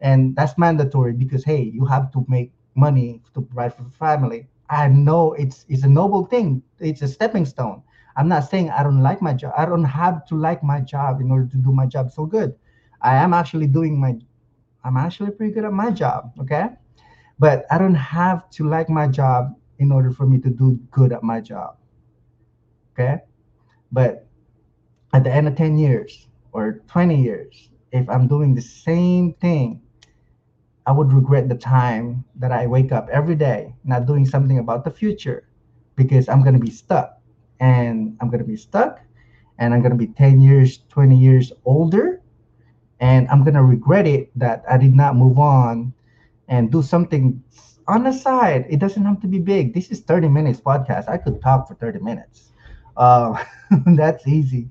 And 0.00 0.36
that's 0.36 0.56
mandatory 0.58 1.12
because 1.12 1.44
hey, 1.44 1.62
you 1.62 1.84
have 1.86 2.12
to 2.12 2.24
make 2.28 2.52
money 2.74 3.22
to 3.34 3.40
provide 3.40 3.74
for 3.74 3.82
the 3.82 3.90
family. 3.90 4.48
I 4.70 4.88
know 4.88 5.32
it's 5.32 5.64
it's 5.68 5.82
a 5.82 5.88
noble 5.88 6.26
thing. 6.26 6.62
It's 6.78 7.02
a 7.02 7.08
stepping 7.08 7.46
stone. 7.46 7.82
I'm 8.16 8.28
not 8.28 8.48
saying 8.48 8.70
I 8.70 8.82
don't 8.82 9.02
like 9.02 9.22
my 9.22 9.32
job. 9.32 9.54
I 9.56 9.64
don't 9.64 9.84
have 9.84 10.26
to 10.26 10.36
like 10.36 10.62
my 10.62 10.80
job 10.80 11.20
in 11.20 11.30
order 11.30 11.46
to 11.46 11.56
do 11.56 11.72
my 11.72 11.86
job 11.86 12.10
so 12.12 12.26
good. 12.26 12.54
I 13.00 13.16
am 13.16 13.32
actually 13.32 13.66
doing 13.66 13.98
my 13.98 14.16
I'm 14.84 14.96
actually 14.96 15.30
pretty 15.32 15.52
good 15.52 15.64
at 15.64 15.72
my 15.72 15.90
job, 15.90 16.32
okay? 16.40 16.68
But 17.38 17.66
I 17.70 17.78
don't 17.78 17.94
have 17.94 18.48
to 18.50 18.68
like 18.68 18.88
my 18.88 19.06
job 19.06 19.54
in 19.78 19.92
order 19.92 20.10
for 20.10 20.26
me 20.26 20.38
to 20.40 20.50
do 20.50 20.78
good 20.90 21.12
at 21.12 21.22
my 21.22 21.40
job. 21.40 21.76
Okay? 22.92 23.20
But 23.92 24.26
at 25.12 25.24
the 25.24 25.32
end 25.32 25.48
of 25.48 25.56
10 25.56 25.78
years, 25.78 26.28
or 26.52 26.82
20 26.88 27.22
years, 27.22 27.70
if 27.92 28.08
I'm 28.08 28.26
doing 28.26 28.54
the 28.54 28.62
same 28.62 29.34
thing, 29.34 29.80
I 30.86 30.92
would 30.92 31.12
regret 31.12 31.48
the 31.48 31.54
time 31.54 32.24
that 32.36 32.50
I 32.50 32.66
wake 32.66 32.92
up 32.92 33.08
every 33.10 33.36
day 33.36 33.74
not 33.84 34.06
doing 34.06 34.24
something 34.26 34.58
about 34.58 34.84
the 34.84 34.90
future 34.90 35.48
because 35.96 36.28
I'm 36.28 36.42
going 36.42 36.54
to 36.54 36.60
be 36.60 36.70
stuck. 36.70 37.20
And 37.60 38.16
I'm 38.20 38.30
going 38.30 38.40
to 38.40 38.46
be 38.46 38.56
stuck 38.56 39.00
and 39.58 39.74
I'm 39.74 39.80
going 39.80 39.92
to 39.92 39.98
be 39.98 40.06
10 40.06 40.40
years, 40.40 40.78
20 40.88 41.16
years 41.16 41.52
older. 41.64 42.17
And 43.00 43.28
I'm 43.28 43.44
to 43.44 43.62
regret 43.62 44.06
it 44.06 44.30
that 44.38 44.64
I 44.68 44.76
did 44.76 44.94
not 44.94 45.16
move 45.16 45.38
on 45.38 45.92
and 46.48 46.70
do 46.72 46.82
something 46.82 47.42
on 47.86 48.04
the 48.04 48.12
side. 48.12 48.66
It 48.68 48.78
doesn't 48.78 49.04
have 49.04 49.20
to 49.20 49.26
be 49.26 49.38
big. 49.38 49.74
This 49.74 49.90
is 49.90 50.00
30 50.00 50.28
minutes 50.28 50.60
podcast. 50.60 51.08
I 51.08 51.16
could 51.16 51.40
talk 51.40 51.68
for 51.68 51.74
30 51.74 52.00
minutes. 52.00 52.50
Uh, 52.96 53.42
that's 53.86 54.26
easy. 54.26 54.68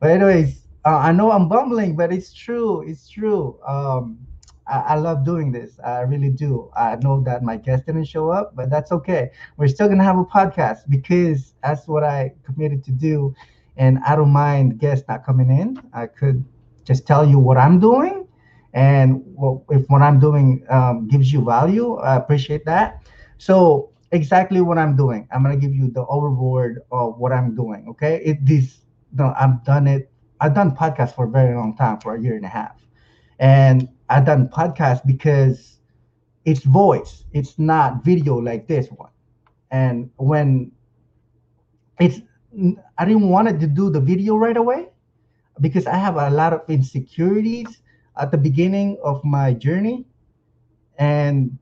But 0.00 0.10
anyways, 0.10 0.60
uh, 0.84 0.96
I 0.96 1.12
know 1.12 1.30
I'm 1.30 1.48
bumbling, 1.48 1.96
but 1.96 2.12
it's 2.12 2.32
true. 2.32 2.82
It's 2.82 3.08
true. 3.08 3.58
Um, 3.66 4.18
I, 4.66 4.78
I, 4.78 4.94
love 4.96 5.24
doing 5.24 5.50
this. 5.52 5.78
I 5.84 6.00
really 6.00 6.30
do. 6.30 6.70
I 6.76 6.96
know 6.96 7.22
that 7.22 7.42
my 7.42 7.56
guest 7.56 7.86
didn't 7.86 8.04
show 8.04 8.30
up, 8.30 8.54
but 8.54 8.70
that's 8.70 8.92
okay. 8.92 9.30
We're 9.56 9.68
still 9.68 9.88
gonna 9.88 10.04
have 10.04 10.18
a 10.18 10.24
podcast 10.24 10.80
because 10.88 11.54
that's 11.62 11.86
what 11.86 12.04
I 12.04 12.32
committed 12.44 12.84
to 12.84 12.92
do, 12.92 13.34
and 13.76 13.98
I 14.06 14.16
don't 14.16 14.30
mind 14.30 14.78
guests 14.78 15.06
not 15.08 15.24
coming 15.24 15.50
in. 15.50 15.80
I 15.92 16.06
could 16.06 16.44
just 16.84 17.06
tell 17.06 17.26
you 17.28 17.38
what 17.38 17.56
I'm 17.56 17.80
doing, 17.80 18.26
and 18.72 19.22
if 19.70 19.88
what 19.88 20.02
I'm 20.02 20.20
doing 20.20 20.64
um, 20.70 21.08
gives 21.08 21.32
you 21.32 21.44
value, 21.44 21.96
I 21.96 22.16
appreciate 22.16 22.64
that. 22.66 23.02
So 23.38 23.90
exactly 24.12 24.60
what 24.60 24.78
I'm 24.78 24.96
doing. 24.96 25.28
I'm 25.32 25.42
gonna 25.42 25.56
give 25.56 25.74
you 25.74 25.90
the 25.90 26.04
overboard 26.06 26.82
of 26.92 27.18
what 27.18 27.32
I'm 27.32 27.54
doing. 27.54 27.86
Okay, 27.88 28.22
it 28.24 28.44
this 28.44 28.80
no, 29.12 29.32
I've 29.38 29.64
done 29.64 29.86
it 29.86 30.10
I've 30.40 30.54
done 30.54 30.72
podcasts 30.76 31.14
for 31.14 31.24
a 31.24 31.30
very 31.30 31.54
long 31.56 31.76
time, 31.76 32.00
for 32.00 32.14
a 32.14 32.20
year 32.20 32.36
and 32.36 32.44
a 32.44 32.48
half. 32.48 32.76
And 33.38 33.88
I've 34.08 34.26
done 34.26 34.48
podcasts 34.48 35.00
because 35.06 35.78
it's 36.44 36.62
voice, 36.64 37.24
it's 37.32 37.58
not 37.58 38.04
video 38.04 38.36
like 38.36 38.66
this 38.66 38.88
one. 38.88 39.10
And 39.70 40.10
when 40.16 40.70
it's, 41.98 42.20
I 42.98 43.04
didn't 43.04 43.28
want 43.28 43.48
to 43.58 43.66
do 43.66 43.90
the 43.90 44.00
video 44.00 44.36
right 44.36 44.56
away 44.56 44.88
because 45.60 45.86
I 45.86 45.96
have 45.96 46.16
a 46.16 46.30
lot 46.30 46.52
of 46.52 46.62
insecurities 46.68 47.82
at 48.16 48.30
the 48.30 48.38
beginning 48.38 48.98
of 49.02 49.24
my 49.24 49.52
journey. 49.52 50.06
And 50.98 51.58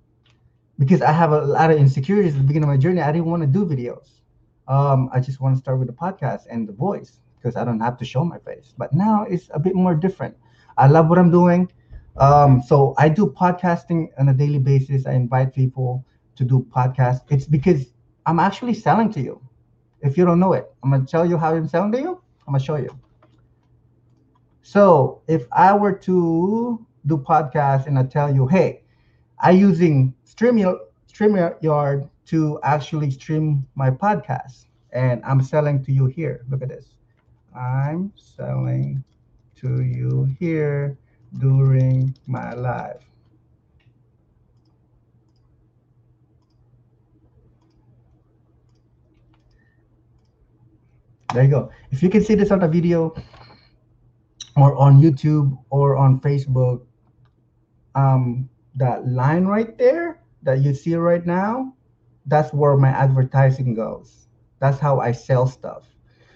because 0.79 1.03
I 1.03 1.13
have 1.13 1.33
a 1.33 1.41
lot 1.41 1.71
of 1.71 1.79
insecurities 1.79 2.35
at 2.35 2.39
the 2.39 2.47
beginning 2.47 2.69
of 2.69 2.75
my 2.75 2.77
journey, 2.77 3.01
I 3.01 3.13
didn't 3.13 3.27
want 3.27 3.43
to 3.43 3.47
do 3.47 3.65
videos. 3.65 4.09
Um, 4.69 5.11
I 5.13 5.21
just 5.21 5.41
want 5.41 5.55
to 5.55 5.59
start 5.59 5.79
with 5.79 5.89
the 5.89 5.95
podcast 5.95 6.47
and 6.51 6.69
the 6.69 6.73
voice 6.73 7.19
because 7.37 7.57
I 7.57 7.65
don't 7.65 7.81
have 7.81 7.99
to 7.99 8.05
show 8.05 8.25
my 8.25 8.39
face. 8.39 8.73
But 8.77 8.93
now 8.93 9.25
it's 9.25 9.51
a 9.53 9.59
bit 9.59 9.75
more 9.75 9.95
different. 9.95 10.37
I 10.77 10.87
love 10.87 11.09
what 11.09 11.19
I'm 11.19 11.31
doing. 11.31 11.71
Um, 12.17 12.63
so 12.63 12.95
I 12.99 13.09
do 13.09 13.27
podcasting 13.27 14.09
on 14.19 14.29
a 14.29 14.35
daily 14.35 14.59
basis. 14.59 15.07
I 15.07 15.13
invite 15.13 15.55
people 15.55 16.05
to 16.37 16.45
do 16.45 16.67
podcasts. 16.75 17.23
It's 17.31 17.47
because 17.47 17.87
I'm 18.27 18.39
actually 18.39 18.75
selling 18.75 19.13
to 19.13 19.21
you. 19.21 19.41
If 20.03 20.17
you 20.17 20.25
don't 20.25 20.41
know 20.41 20.53
it, 20.53 20.73
I'm 20.83 20.91
gonna 20.91 21.07
tell 21.07 21.25
you 21.25 21.37
how 21.37 21.55
I'm 21.55 21.69
selling 21.69 21.93
to 21.93 21.99
you. 21.99 22.23
I'm 22.47 22.53
gonna 22.55 22.65
show 22.65 22.77
you. 22.77 22.91
So 24.63 25.23
if 25.27 25.47
I 25.53 25.75
were 25.75 25.93
to 25.93 26.87
do 27.07 27.19
podcast 27.19 27.87
and 27.87 27.99
I 27.99 28.05
tell 28.05 28.33
you, 28.35 28.47
hey, 28.47 28.83
I 29.39 29.51
using 29.51 30.15
StreamYard, 30.25 30.79
StreamYard 31.13 32.09
to 32.27 32.61
actually 32.63 33.11
stream 33.11 33.67
my 33.75 33.91
podcast, 33.91 34.67
and 34.93 35.23
I'm 35.25 35.43
selling 35.43 35.85
to 35.85 35.93
you 35.93 36.07
here. 36.07 36.45
Look 36.49 36.63
at 36.63 36.69
this. 36.69 36.95
I'm 37.55 38.13
selling 38.17 39.03
to 39.57 39.83
you 39.83 40.35
here 40.39 40.97
during 41.39 42.17
my 42.27 42.55
live. 42.55 43.03
There 51.35 51.43
you 51.43 51.51
go. 51.51 51.71
If 51.91 52.03
you 52.03 52.11
can 52.11 52.23
see 52.23 52.35
this 52.35 52.51
on 52.51 52.61
the 52.61 52.69
video 52.69 53.15
or 54.57 54.77
on 54.77 55.01
YouTube 55.01 55.59
or 55.71 55.97
on 55.97 56.21
Facebook, 56.21 56.83
um, 57.95 58.49
that 58.75 59.07
line 59.07 59.47
right 59.47 59.77
there 59.79 60.21
that 60.43 60.61
you 60.61 60.75
see 60.75 60.95
right 60.95 61.25
now, 61.25 61.75
that's 62.27 62.53
where 62.53 62.77
my 62.77 62.89
advertising 62.89 63.75
goes. 63.75 64.27
That's 64.61 64.79
how 64.79 65.01
I 65.01 65.13
sell 65.13 65.47
stuff. 65.47 65.85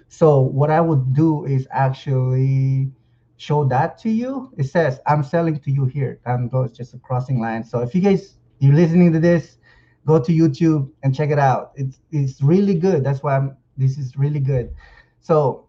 So 0.08 0.40
what 0.40 0.70
I 0.70 0.80
would 0.80 1.14
do 1.14 1.46
is 1.46 1.66
actually 1.70 2.90
show 3.36 3.64
that 3.64 3.98
to 3.98 4.10
you. 4.10 4.52
It 4.56 4.64
says 4.64 5.00
I'm 5.06 5.22
selling 5.22 5.58
to 5.60 5.70
you 5.70 5.84
here. 5.84 6.20
And 6.24 6.50
goes 6.50 6.72
just 6.72 6.94
a 6.94 6.98
crossing 6.98 7.40
line. 7.40 7.64
So 7.64 7.80
if 7.80 7.94
you 7.94 8.00
guys 8.00 8.34
you're 8.58 8.74
listening 8.74 9.12
to 9.12 9.20
this, 9.20 9.58
go 10.06 10.18
to 10.18 10.32
YouTube 10.32 10.90
and 11.02 11.14
check 11.14 11.30
it 11.30 11.38
out. 11.38 11.72
It's 11.74 11.98
it's 12.10 12.40
really 12.42 12.74
good. 12.74 13.04
That's 13.04 13.22
why 13.22 13.36
I'm 13.36 13.56
this 13.76 13.98
is 13.98 14.16
really 14.16 14.40
good. 14.40 14.74
So 15.20 15.65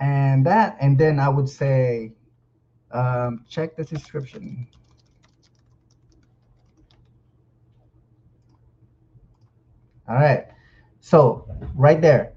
and 0.00 0.46
that 0.46 0.76
and 0.80 0.98
then 0.98 1.18
I 1.18 1.28
would 1.28 1.48
say 1.48 2.12
um, 2.90 3.44
check 3.48 3.76
the 3.76 3.84
description. 3.84 4.66
All 10.08 10.16
right. 10.16 10.46
So 11.00 11.46
right 11.74 12.00
there. 12.00 12.32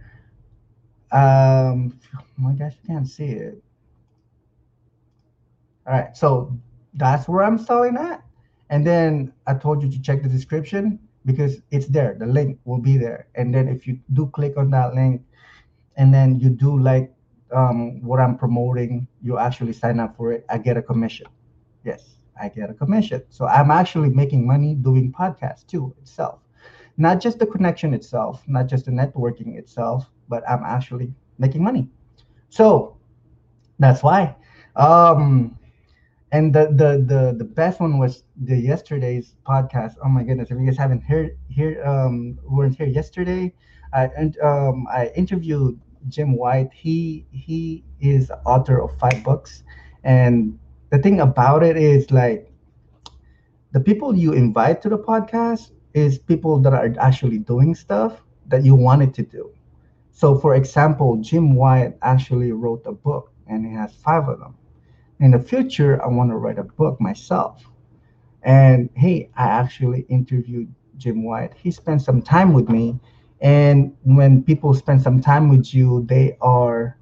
Um, 1.11 1.99
oh 2.17 2.23
my 2.37 2.53
gosh, 2.53 2.73
you 2.83 2.87
can't 2.87 3.07
see 3.07 3.25
it. 3.25 3.63
All 5.87 5.93
right. 5.93 6.15
So 6.15 6.57
that's 6.93 7.27
where 7.27 7.43
I'm 7.43 7.57
selling 7.57 7.97
at. 7.97 8.23
And 8.69 8.85
then 8.85 9.33
I 9.47 9.53
told 9.53 9.83
you 9.83 9.89
to 9.91 10.01
check 10.01 10.23
the 10.23 10.29
description 10.29 10.99
because 11.25 11.61
it's 11.71 11.87
there. 11.87 12.15
The 12.17 12.25
link 12.25 12.59
will 12.65 12.79
be 12.79 12.97
there. 12.97 13.27
And 13.35 13.53
then 13.53 13.67
if 13.67 13.85
you 13.85 13.99
do 14.13 14.27
click 14.27 14.57
on 14.57 14.69
that 14.71 14.95
link 14.95 15.21
and 15.97 16.13
then 16.13 16.39
you 16.39 16.49
do 16.49 16.77
like 16.77 17.13
um, 17.53 18.01
what 18.01 18.19
I'm 18.19 18.37
promoting, 18.37 19.07
you 19.21 19.37
actually 19.37 19.73
sign 19.73 19.99
up 19.99 20.15
for 20.15 20.31
it. 20.31 20.45
I 20.49 20.57
get 20.57 20.77
a 20.77 20.81
commission. 20.81 21.27
Yes, 21.83 22.15
I 22.39 22.49
get 22.49 22.69
a 22.69 22.73
commission. 22.73 23.23
So 23.29 23.45
I'm 23.45 23.71
actually 23.71 24.09
making 24.09 24.45
money 24.47 24.75
doing 24.75 25.11
podcasts 25.11 25.65
too 25.65 25.93
itself 26.01 26.39
not 26.97 27.19
just 27.21 27.39
the 27.39 27.45
connection 27.45 27.93
itself, 27.93 28.43
not 28.47 28.67
just 28.67 28.85
the 28.85 28.91
networking 28.91 29.57
itself, 29.57 30.09
but 30.29 30.43
I'm 30.49 30.63
actually 30.63 31.13
making 31.37 31.63
money. 31.63 31.89
So 32.49 32.97
that's 33.79 34.03
why. 34.03 34.35
Um, 34.75 35.57
and 36.31 36.53
the, 36.53 36.67
the 36.67 37.03
the 37.05 37.35
the 37.37 37.43
best 37.43 37.79
one 37.79 37.97
was 37.97 38.23
the 38.45 38.55
yesterday's 38.57 39.35
podcast. 39.47 39.95
Oh 40.03 40.09
my 40.09 40.23
goodness! 40.23 40.51
If 40.51 40.57
you 40.59 40.65
guys 40.65 40.77
haven't 40.77 41.03
heard 41.03 41.37
here, 41.49 41.83
um, 41.85 42.39
weren't 42.43 42.75
here 42.77 42.87
yesterday, 42.87 43.53
I 43.93 44.09
and 44.17 44.37
um, 44.39 44.87
I 44.91 45.11
interviewed 45.15 45.79
Jim 46.09 46.35
White. 46.35 46.69
He 46.73 47.25
he 47.31 47.83
is 47.99 48.31
author 48.45 48.81
of 48.81 48.97
five 48.99 49.23
books, 49.23 49.63
and 50.03 50.57
the 50.89 50.99
thing 50.99 51.21
about 51.21 51.63
it 51.63 51.77
is 51.77 52.11
like 52.11 52.51
the 53.71 53.79
people 53.79 54.15
you 54.15 54.33
invite 54.33 54.81
to 54.81 54.89
the 54.89 54.97
podcast 54.97 55.71
is 55.93 56.17
people 56.17 56.59
that 56.59 56.73
are 56.73 56.93
actually 56.99 57.37
doing 57.37 57.75
stuff 57.75 58.21
that 58.47 58.63
you 58.63 58.75
wanted 58.75 59.13
to 59.15 59.23
do. 59.23 59.51
So, 60.11 60.37
for 60.37 60.55
example, 60.55 61.17
Jim 61.17 61.55
White 61.55 61.97
actually 62.01 62.51
wrote 62.51 62.83
a 62.85 62.91
book 62.91 63.31
and 63.47 63.65
he 63.65 63.73
has 63.73 63.93
five 63.93 64.27
of 64.27 64.39
them. 64.39 64.55
In 65.19 65.31
the 65.31 65.39
future, 65.39 66.03
I 66.03 66.07
want 66.07 66.29
to 66.31 66.35
write 66.35 66.59
a 66.59 66.63
book 66.63 66.99
myself. 66.99 67.63
And 68.43 68.89
hey, 68.95 69.29
I 69.35 69.45
actually 69.45 70.01
interviewed 70.09 70.73
Jim 70.97 71.23
White. 71.23 71.53
He 71.55 71.71
spent 71.71 72.01
some 72.01 72.21
time 72.21 72.53
with 72.53 72.69
me. 72.69 72.99
And 73.41 73.95
when 74.03 74.43
people 74.43 74.73
spend 74.73 75.01
some 75.01 75.19
time 75.19 75.49
with 75.49 75.73
you, 75.73 76.05
they 76.07 76.37
are 76.41 76.97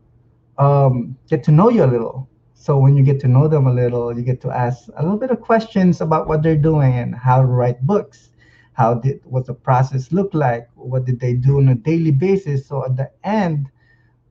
um, 0.58 1.17
get 1.30 1.43
to 1.45 1.52
know 1.52 1.69
you 1.69 1.84
a 1.84 1.86
little. 1.86 2.30
So 2.54 2.78
when 2.78 2.95
you 2.95 3.04
get 3.04 3.19
to 3.21 3.28
know 3.28 3.47
them 3.47 3.67
a 3.67 3.73
little, 3.73 4.15
you 4.15 4.21
get 4.21 4.41
to 4.41 4.52
ask 4.52 4.89
a 4.97 5.04
little 5.04 5.17
bit 5.17 5.32
of 5.32 5.41
questions 5.41 6.02
about 6.02 6.28
what 6.28 6.43
they're 6.43 6.58
doing 6.58 6.93
and 6.93 7.15
how 7.15 7.41
to 7.41 7.47
write 7.47 7.82
books. 7.86 8.32
How 8.73 8.93
did 8.93 9.21
what 9.23 9.45
the 9.45 9.54
process 9.54 10.12
look 10.12 10.34
like? 10.34 10.69
What 10.75 11.06
did 11.06 11.19
they 11.19 11.34
do 11.34 11.58
on 11.58 11.69
a 11.69 11.75
daily 11.75 12.12
basis? 12.12 12.67
So 12.67 12.86
at 12.86 12.95
the 12.95 13.12
end 13.23 13.67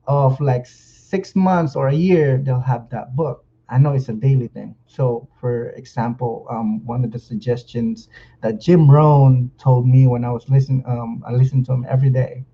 of 0.07 0.41
like 0.41 0.67
six 0.67 1.37
months 1.37 1.77
or 1.77 1.89
a 1.89 1.95
year 1.95 2.39
they'll 2.39 2.61
have 2.61 2.89
that 2.91 3.15
book 3.15 3.45
i 3.69 3.79
know 3.79 3.93
it's 3.93 4.09
a 4.09 4.13
daily 4.13 4.49
thing 4.49 4.75
so 4.87 5.29
for 5.41 5.71
example 5.71 6.47
um, 6.51 6.85
one 6.87 7.05
of 7.05 7.11
the 7.13 7.19
suggestions 7.19 8.09
that 8.43 8.61
jim 8.61 8.91
rohn 8.91 9.51
told 9.59 9.87
me 9.87 10.07
when 10.07 10.25
i 10.25 10.31
was 10.31 10.49
listening 10.49 10.83
um, 10.87 11.23
i 11.27 11.33
listened 11.33 11.65
to 11.67 11.73
him 11.73 11.87
every 11.89 12.11
day 12.11 12.45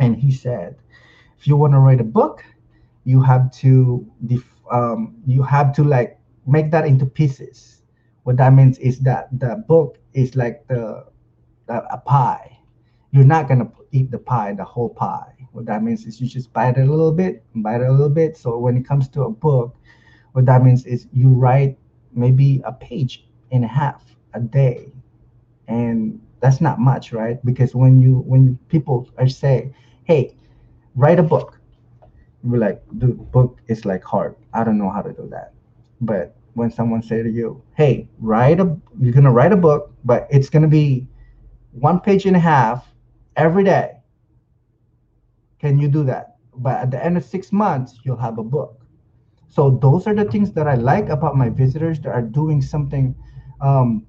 and 0.00 0.16
he 0.16 0.30
said 0.30 0.76
if 1.38 1.46
you 1.46 1.56
want 1.56 1.72
to 1.72 1.78
write 1.78 2.00
a 2.00 2.04
book 2.04 2.44
you 3.04 3.22
have 3.22 3.50
to 3.52 4.06
def- 4.26 4.54
um, 4.70 5.14
you 5.26 5.42
have 5.42 5.72
to 5.74 5.84
like 5.84 6.18
make 6.46 6.70
that 6.70 6.86
into 6.86 7.06
pieces 7.06 7.82
what 8.24 8.36
that 8.36 8.52
means 8.52 8.78
is 8.78 9.00
that 9.00 9.28
the 9.38 9.62
book 9.68 9.98
is 10.14 10.36
like 10.36 10.66
the, 10.68 11.04
the 11.66 11.82
a 11.92 11.98
pie. 11.98 12.58
You're 13.10 13.24
not 13.24 13.48
gonna 13.48 13.70
eat 13.92 14.10
the 14.10 14.18
pie, 14.18 14.52
the 14.54 14.64
whole 14.64 14.88
pie. 14.90 15.34
What 15.52 15.66
that 15.66 15.82
means 15.82 16.06
is 16.06 16.20
you 16.20 16.26
just 16.28 16.52
bite 16.52 16.76
it 16.78 16.86
a 16.88 16.90
little 16.90 17.12
bit, 17.12 17.44
bite 17.54 17.80
it 17.80 17.88
a 17.88 17.92
little 17.92 18.08
bit. 18.08 18.36
So 18.36 18.58
when 18.58 18.76
it 18.76 18.86
comes 18.86 19.08
to 19.10 19.22
a 19.24 19.30
book, 19.30 19.76
what 20.34 20.46
that 20.46 20.64
means 20.64 20.84
is 20.84 21.06
you 21.12 21.28
write 21.30 21.78
maybe 22.12 22.60
a 22.66 22.72
page 22.72 23.24
and 23.52 23.64
a 23.64 23.68
half 23.68 24.04
a 24.34 24.40
day, 24.40 24.92
and 25.68 26.20
that's 26.40 26.60
not 26.60 26.80
much, 26.80 27.12
right? 27.12 27.44
Because 27.44 27.74
when 27.74 28.00
you 28.02 28.18
when 28.26 28.58
people 28.68 29.08
are 29.16 29.28
say, 29.28 29.72
"Hey, 30.04 30.34
write 30.96 31.20
a 31.20 31.22
book," 31.22 31.60
you're 32.42 32.58
like, 32.58 32.82
"The 32.98 33.08
book 33.08 33.62
is 33.68 33.84
like 33.86 34.02
hard. 34.02 34.34
I 34.52 34.64
don't 34.64 34.78
know 34.78 34.90
how 34.90 35.02
to 35.02 35.12
do 35.12 35.28
that." 35.30 35.54
But 36.00 36.34
when 36.54 36.70
someone 36.70 37.02
say 37.02 37.22
to 37.22 37.30
you, 37.30 37.62
"Hey, 37.74 38.08
write 38.18 38.58
a 38.60 38.76
you're 39.00 39.14
gonna 39.14 39.32
write 39.32 39.52
a 39.52 39.56
book, 39.56 39.94
but 40.04 40.26
it's 40.30 40.50
gonna 40.50 40.68
be 40.68 41.06
one 41.72 42.00
page 42.00 42.26
and 42.26 42.36
a 42.36 42.40
half 42.40 42.92
every 43.36 43.62
day." 43.64 44.02
Can 45.60 45.78
you 45.78 45.88
do 45.88 46.02
that? 46.04 46.36
But 46.56 46.78
at 46.80 46.90
the 46.90 47.02
end 47.04 47.16
of 47.16 47.24
six 47.24 47.52
months, 47.52 48.00
you'll 48.04 48.16
have 48.16 48.38
a 48.38 48.44
book. 48.44 48.83
So 49.54 49.70
those 49.70 50.06
are 50.08 50.14
the 50.14 50.24
things 50.24 50.52
that 50.52 50.68
I 50.68 50.74
like 50.74 51.08
about 51.08 51.36
my 51.36 51.50
visitors 51.50 52.00
that 52.00 52.10
are 52.10 52.22
doing 52.22 52.62
something 52.62 53.14
um, 53.60 54.06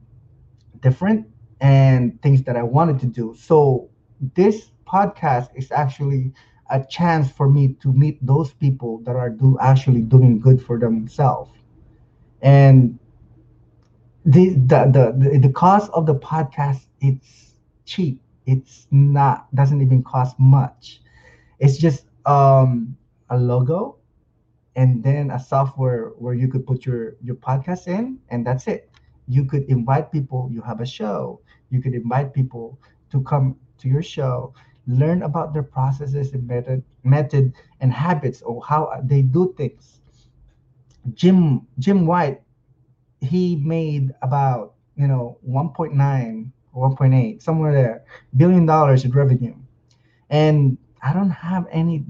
different 0.82 1.28
and 1.62 2.22
things 2.22 2.44
that 2.44 2.58
I 2.58 2.64
wanted 2.64 3.00
to 3.02 3.08
do. 3.08 3.36
So 3.38 3.90
this 4.36 4.72
podcast 4.88 5.50
is 5.56 5.72
actually 5.72 6.34
a 6.70 6.84
chance 6.84 7.32
for 7.32 7.50
me 7.50 7.74
to 7.82 7.94
meet 7.94 8.26
those 8.26 8.54
people 8.54 9.00
that 9.06 9.16
are 9.16 9.30
do 9.30 9.58
actually 9.62 10.02
doing 10.02 10.40
good 10.40 10.62
for 10.62 10.80
themselves. 10.80 11.52
And 12.42 13.00
the, 14.26 14.50
the 14.56 14.80
the 15.22 15.40
the 15.40 15.50
cost 15.50 15.92
of 15.94 16.06
the 16.06 16.16
podcast 16.16 16.86
it's 17.02 17.56
cheap. 17.86 18.22
It's 18.46 18.88
not 18.92 19.54
doesn't 19.56 19.82
even 19.82 20.04
cost 20.04 20.40
much. 20.40 21.02
It's 21.60 21.78
just 21.78 22.06
um 22.26 22.98
a 23.30 23.38
logo 23.38 23.98
and 24.76 25.04
then 25.04 25.32
a 25.32 25.40
software 25.40 26.10
where 26.18 26.34
you 26.34 26.48
could 26.48 26.66
put 26.66 26.86
your 26.86 27.16
your 27.22 27.36
podcast 27.36 27.88
in 27.88 28.20
and 28.30 28.46
that's 28.46 28.68
it. 28.68 28.90
You 29.28 29.46
could 29.46 29.64
invite 29.66 30.12
people 30.12 30.50
you 30.52 30.62
have 30.62 30.82
a 30.82 30.86
show. 30.86 31.42
You 31.70 31.82
could 31.82 31.94
invite 31.94 32.34
people 32.34 32.80
to 33.12 33.22
come 33.24 33.58
to 33.80 33.88
your 33.90 34.04
show 34.04 34.54
learn 34.88 35.24
about 35.24 35.54
their 35.54 35.64
processes 35.64 36.34
and 36.34 36.48
method 36.48 36.84
method 37.04 37.54
and 37.82 37.92
habits 37.92 38.42
or 38.42 38.64
how 38.64 38.92
they 39.04 39.22
do 39.22 39.54
things. 39.58 40.00
Jim 41.14 41.68
Jim 41.80 42.06
White, 42.06 42.42
he 43.22 43.56
made 43.58 44.14
about 44.22 44.74
you 44.96 45.08
know 45.08 45.38
1.9 45.48 46.52
1.8 46.76 47.42
somewhere 47.42 47.74
there 47.74 48.04
billion 48.36 48.66
dollars 48.66 49.06
in 49.06 49.12
revenue, 49.12 49.56
and 50.30 50.78
I 51.02 51.14
don't 51.14 51.32
have 51.32 51.68
any 51.72 52.06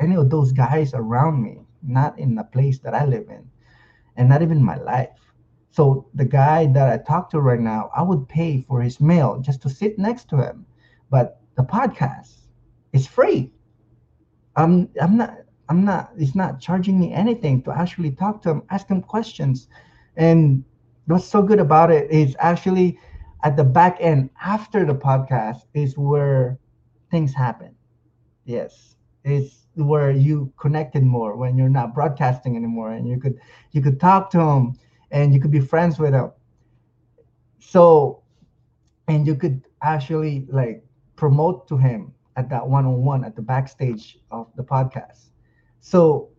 any 0.00 0.16
of 0.16 0.30
those 0.30 0.52
guys 0.52 0.94
around 0.94 1.42
me, 1.42 1.60
not 1.86 2.18
in 2.18 2.34
the 2.34 2.44
place 2.44 2.78
that 2.80 2.94
I 2.94 3.04
live 3.04 3.28
in, 3.28 3.48
and 4.16 4.28
not 4.28 4.42
even 4.42 4.62
my 4.62 4.76
life. 4.76 5.32
So 5.70 6.06
the 6.14 6.24
guy 6.24 6.66
that 6.66 6.88
I 6.92 6.98
talk 7.02 7.30
to 7.30 7.40
right 7.40 7.60
now, 7.60 7.90
I 7.94 8.02
would 8.02 8.28
pay 8.28 8.62
for 8.62 8.80
his 8.82 9.00
meal 9.00 9.40
just 9.40 9.62
to 9.62 9.70
sit 9.70 9.98
next 9.98 10.28
to 10.30 10.36
him, 10.36 10.66
but 11.10 11.40
the 11.56 11.62
podcast 11.64 12.46
is 12.92 13.06
free. 13.06 13.52
I'm 14.56 14.88
I'm 15.00 15.16
not 15.16 15.38
I'm 15.68 15.84
not, 15.84 16.12
it's 16.16 16.34
not 16.34 16.60
charging 16.60 16.98
me 16.98 17.12
anything 17.12 17.62
to 17.62 17.72
actually 17.72 18.12
talk 18.12 18.42
to 18.42 18.50
him, 18.50 18.62
ask 18.70 18.88
him 18.88 19.02
questions. 19.02 19.68
And 20.16 20.64
what's 21.06 21.24
so 21.24 21.42
good 21.42 21.58
about 21.58 21.90
it 21.90 22.10
is 22.10 22.36
actually 22.38 22.98
at 23.42 23.56
the 23.56 23.64
back 23.64 23.98
end 24.00 24.30
after 24.42 24.84
the 24.84 24.94
podcast 24.94 25.62
is 25.74 25.98
where 25.98 26.58
things 27.10 27.34
happen. 27.34 27.74
Yes. 28.44 28.95
It's 29.26 29.66
where 29.74 30.10
you 30.10 30.52
connected 30.58 31.02
more 31.02 31.36
when 31.36 31.58
you're 31.58 31.68
not 31.68 31.92
broadcasting 31.94 32.56
anymore 32.56 32.92
and 32.92 33.08
you 33.08 33.18
could 33.18 33.38
you 33.72 33.82
could 33.82 34.00
talk 34.00 34.30
to 34.30 34.38
them 34.38 34.78
and 35.10 35.34
you 35.34 35.40
could 35.40 35.50
be 35.50 35.60
friends 35.60 35.98
with 35.98 36.12
them. 36.12 36.30
So 37.58 38.22
and 39.08 39.26
you 39.26 39.34
could 39.34 39.62
actually 39.82 40.46
like 40.48 40.84
promote 41.16 41.66
to 41.68 41.76
him 41.76 42.14
at 42.36 42.48
that 42.50 42.66
one-on-one 42.66 43.24
at 43.24 43.34
the 43.34 43.42
backstage 43.42 44.18
of 44.30 44.46
the 44.56 44.62
podcast. 44.62 45.30
So 45.80 46.30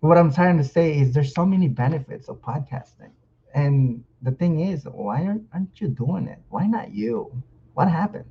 what 0.00 0.16
I'm 0.16 0.32
trying 0.32 0.56
to 0.58 0.64
say 0.64 0.98
is 0.98 1.12
there's 1.12 1.34
so 1.34 1.44
many 1.44 1.68
benefits 1.68 2.28
of 2.28 2.40
podcasting. 2.40 3.12
And 3.54 4.04
the 4.22 4.30
thing 4.32 4.60
is, 4.60 4.84
why 4.84 5.24
aren't, 5.24 5.44
aren't 5.52 5.80
you 5.80 5.88
doing 5.88 6.28
it? 6.28 6.38
Why 6.48 6.66
not 6.66 6.92
you? 6.92 7.42
What 7.74 7.88
happened? 7.88 8.26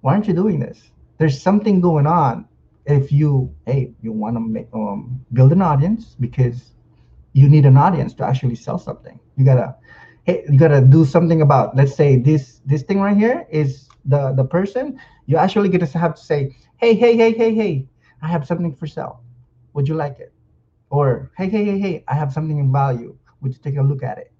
Why 0.00 0.14
aren't 0.14 0.26
you 0.26 0.34
doing 0.34 0.58
this? 0.58 0.90
There's 1.18 1.40
something 1.40 1.80
going 1.80 2.06
on. 2.06 2.48
If 2.86 3.10
you, 3.12 3.54
hey, 3.66 3.92
you 4.00 4.12
want 4.12 4.36
to 4.36 4.40
make 4.40 4.68
um, 4.72 5.24
build 5.32 5.52
an 5.52 5.62
audience 5.62 6.16
because 6.20 6.72
you 7.32 7.48
need 7.48 7.66
an 7.66 7.76
audience 7.76 8.14
to 8.14 8.24
actually 8.24 8.54
sell 8.54 8.78
something. 8.78 9.18
You 9.36 9.44
gotta, 9.44 9.76
hey, 10.24 10.44
you 10.48 10.58
gotta 10.58 10.80
do 10.80 11.04
something 11.04 11.42
about. 11.42 11.76
Let's 11.76 11.94
say 11.94 12.16
this 12.16 12.60
this 12.64 12.82
thing 12.82 13.00
right 13.00 13.16
here 13.16 13.46
is 13.50 13.88
the 14.04 14.32
the 14.32 14.44
person. 14.44 14.98
You 15.26 15.36
actually 15.36 15.68
get 15.68 15.80
to 15.80 15.98
have 15.98 16.14
to 16.14 16.22
say, 16.22 16.56
hey, 16.76 16.94
hey, 16.94 17.16
hey, 17.16 17.32
hey, 17.32 17.54
hey, 17.54 17.88
I 18.22 18.28
have 18.28 18.46
something 18.46 18.74
for 18.74 18.86
sale. 18.86 19.22
Would 19.74 19.88
you 19.88 19.94
like 19.94 20.18
it? 20.20 20.32
Or 20.90 21.30
hey, 21.36 21.48
hey, 21.48 21.64
hey, 21.64 21.78
hey, 21.78 22.04
I 22.08 22.14
have 22.14 22.32
something 22.32 22.58
in 22.58 22.72
value. 22.72 23.16
Would 23.40 23.52
you 23.52 23.58
take 23.58 23.76
a 23.76 23.82
look 23.82 24.02
at 24.02 24.18
it? 24.18 24.32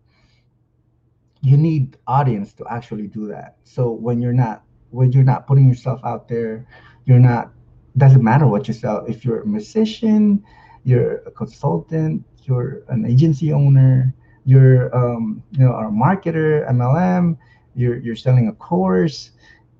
You 1.43 1.57
need 1.57 1.99
audience 2.07 2.55
to 2.55 2.65
actually 2.71 3.09
do 3.09 3.27
that. 3.29 3.57
So 3.65 3.91
when 3.91 4.23
you're 4.23 4.33
not 4.33 4.63
when 4.91 5.13
you're 5.13 5.25
not 5.25 5.47
putting 5.47 5.69
yourself 5.69 6.01
out 6.05 6.29
there, 6.29 6.67
you're 7.05 7.19
not 7.19 7.53
doesn't 7.97 8.23
matter 8.23 8.47
what 8.47 8.69
you 8.69 8.75
sell. 8.75 9.05
If 9.07 9.25
you're 9.25 9.43
a 9.43 9.47
musician, 9.47 10.45
you're 10.85 11.17
a 11.27 11.31
consultant, 11.31 12.25
you're 12.45 12.83
an 12.89 13.07
agency 13.07 13.53
owner, 13.53 14.15
you're 14.45 14.95
um, 14.97 15.43
you 15.53 15.65
know 15.65 15.73
a 15.73 15.85
marketer, 15.91 16.69
MLM, 16.71 17.37
you're 17.75 17.97
you're 17.99 18.17
selling 18.17 18.49
a 18.49 18.53
course. 18.53 19.31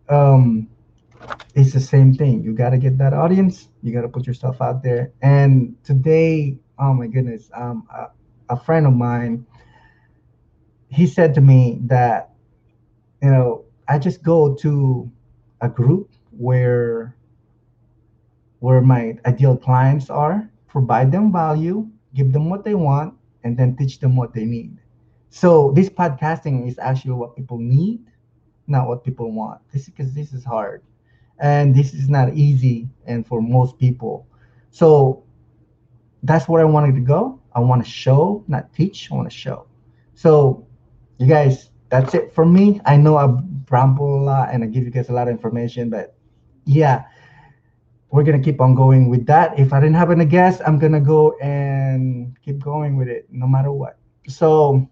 Um, 0.09 0.69
it's 1.55 1.73
the 1.73 1.81
same 1.81 2.15
thing. 2.15 2.43
You 2.43 2.53
got 2.53 2.71
to 2.71 2.79
get 2.79 2.99
that 2.99 3.13
audience. 3.13 3.69
You 3.83 3.93
got 3.93 4.03
to 4.03 4.09
put 4.09 4.27
yourself 4.27 4.61
out 4.61 4.83
there. 4.83 5.13
And 5.23 5.77
today, 5.85 6.59
oh 6.79 6.93
my 6.93 7.07
goodness, 7.07 7.51
um, 7.55 7.89
a, 7.91 8.09
a 8.51 8.61
friend 8.61 8.87
of 8.87 8.93
mine, 8.93 9.47
he 10.89 11.07
said 11.07 11.35
to 11.35 11.41
me 11.41 11.79
that, 11.85 12.31
you 13.23 13.31
know, 13.31 13.65
I 13.89 13.99
just 13.99 14.23
go 14.23 14.55
to 14.57 15.11
a 15.61 15.69
group 15.69 16.11
where 16.31 17.17
where 18.61 18.81
my 18.81 19.17
ideal 19.27 19.57
clients 19.57 20.11
are, 20.11 20.51
provide 20.69 21.13
them 21.13 21.33
value, 21.33 21.89
give 22.15 22.33
them 22.33 22.49
what 22.51 22.65
they 22.65 22.75
want, 22.75 23.15
and 23.45 23.57
then 23.57 23.77
teach 23.77 24.01
them 24.01 24.17
what 24.17 24.33
they 24.35 24.45
need. 24.45 24.79
So 25.31 25.73
this 25.73 25.89
podcasting 25.89 26.67
is 26.67 26.79
actually 26.79 27.13
what 27.13 27.37
people 27.37 27.59
need, 27.59 28.01
not 28.67 28.89
what 28.89 29.05
people 29.05 29.31
want. 29.33 29.61
This 29.73 29.87
because 29.87 30.15
this 30.15 30.33
is 30.33 30.45
hard. 30.45 30.83
And 31.39 31.75
this 31.75 31.93
is 31.93 32.09
not 32.09 32.35
easy 32.35 32.89
and 33.07 33.27
for 33.27 33.41
most 33.43 33.79
people. 33.79 34.27
So 34.71 35.25
that's 36.23 36.49
where 36.49 36.61
i 36.63 36.65
wanted 36.65 36.95
to 36.95 37.01
go. 37.01 37.41
I 37.55 37.61
want 37.61 37.85
to 37.85 37.91
show 37.91 38.45
not 38.49 38.73
teach 38.73 39.11
i 39.11 39.15
want 39.15 39.31
to 39.31 39.37
show. 39.37 39.67
So 40.15 40.67
you 41.19 41.27
guys 41.27 41.71
that's 41.91 42.15
it 42.15 42.33
for 42.33 42.45
me. 42.45 42.81
I 42.85 42.97
know 42.97 43.17
i 43.17 43.27
ramble 43.71 44.21
a 44.21 44.23
lot 44.23 44.49
and 44.53 44.63
i 44.65 44.67
give 44.67 44.85
you 44.85 44.91
guys 44.91 45.09
a 45.09 45.13
lot 45.13 45.29
of 45.29 45.33
information 45.33 45.91
but 45.91 46.17
yeah 46.65 47.05
we're 48.11 48.23
gonna 48.23 48.43
keep 48.43 48.61
on 48.61 48.75
going 48.75 49.09
with 49.09 49.27
that 49.27 49.59
if 49.59 49.73
i 49.73 49.81
didn't 49.81 49.97
have 49.97 50.11
any 50.11 50.25
guest 50.25 50.61
i'm 50.67 50.79
gonna 50.79 51.01
go 51.01 51.37
and 51.39 52.37
keep 52.43 52.59
going 52.59 52.97
with 52.97 53.09
it 53.09 53.27
no 53.31 53.47
matter 53.47 53.73
what 53.73 53.99
so 54.29 54.89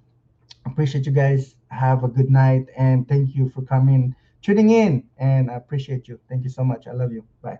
appreciate 0.67 1.07
you 1.07 1.13
guys 1.13 1.57
have 1.69 2.05
a 2.05 2.09
good 2.09 2.31
night 2.31 2.67
and 2.77 3.09
thank 3.09 3.35
you 3.35 3.49
for 3.51 3.63
coming 3.63 4.15
tuning 4.45 4.71
in 4.71 5.03
and 5.17 5.51
I 5.51 5.55
appreciate 5.55 6.07
you. 6.07 6.21
Thank 6.29 6.45
you 6.45 6.51
so 6.51 6.63
much. 6.63 6.87
I 6.87 6.93
love 6.93 7.13
you. 7.13 7.25
Bye. 7.43 7.59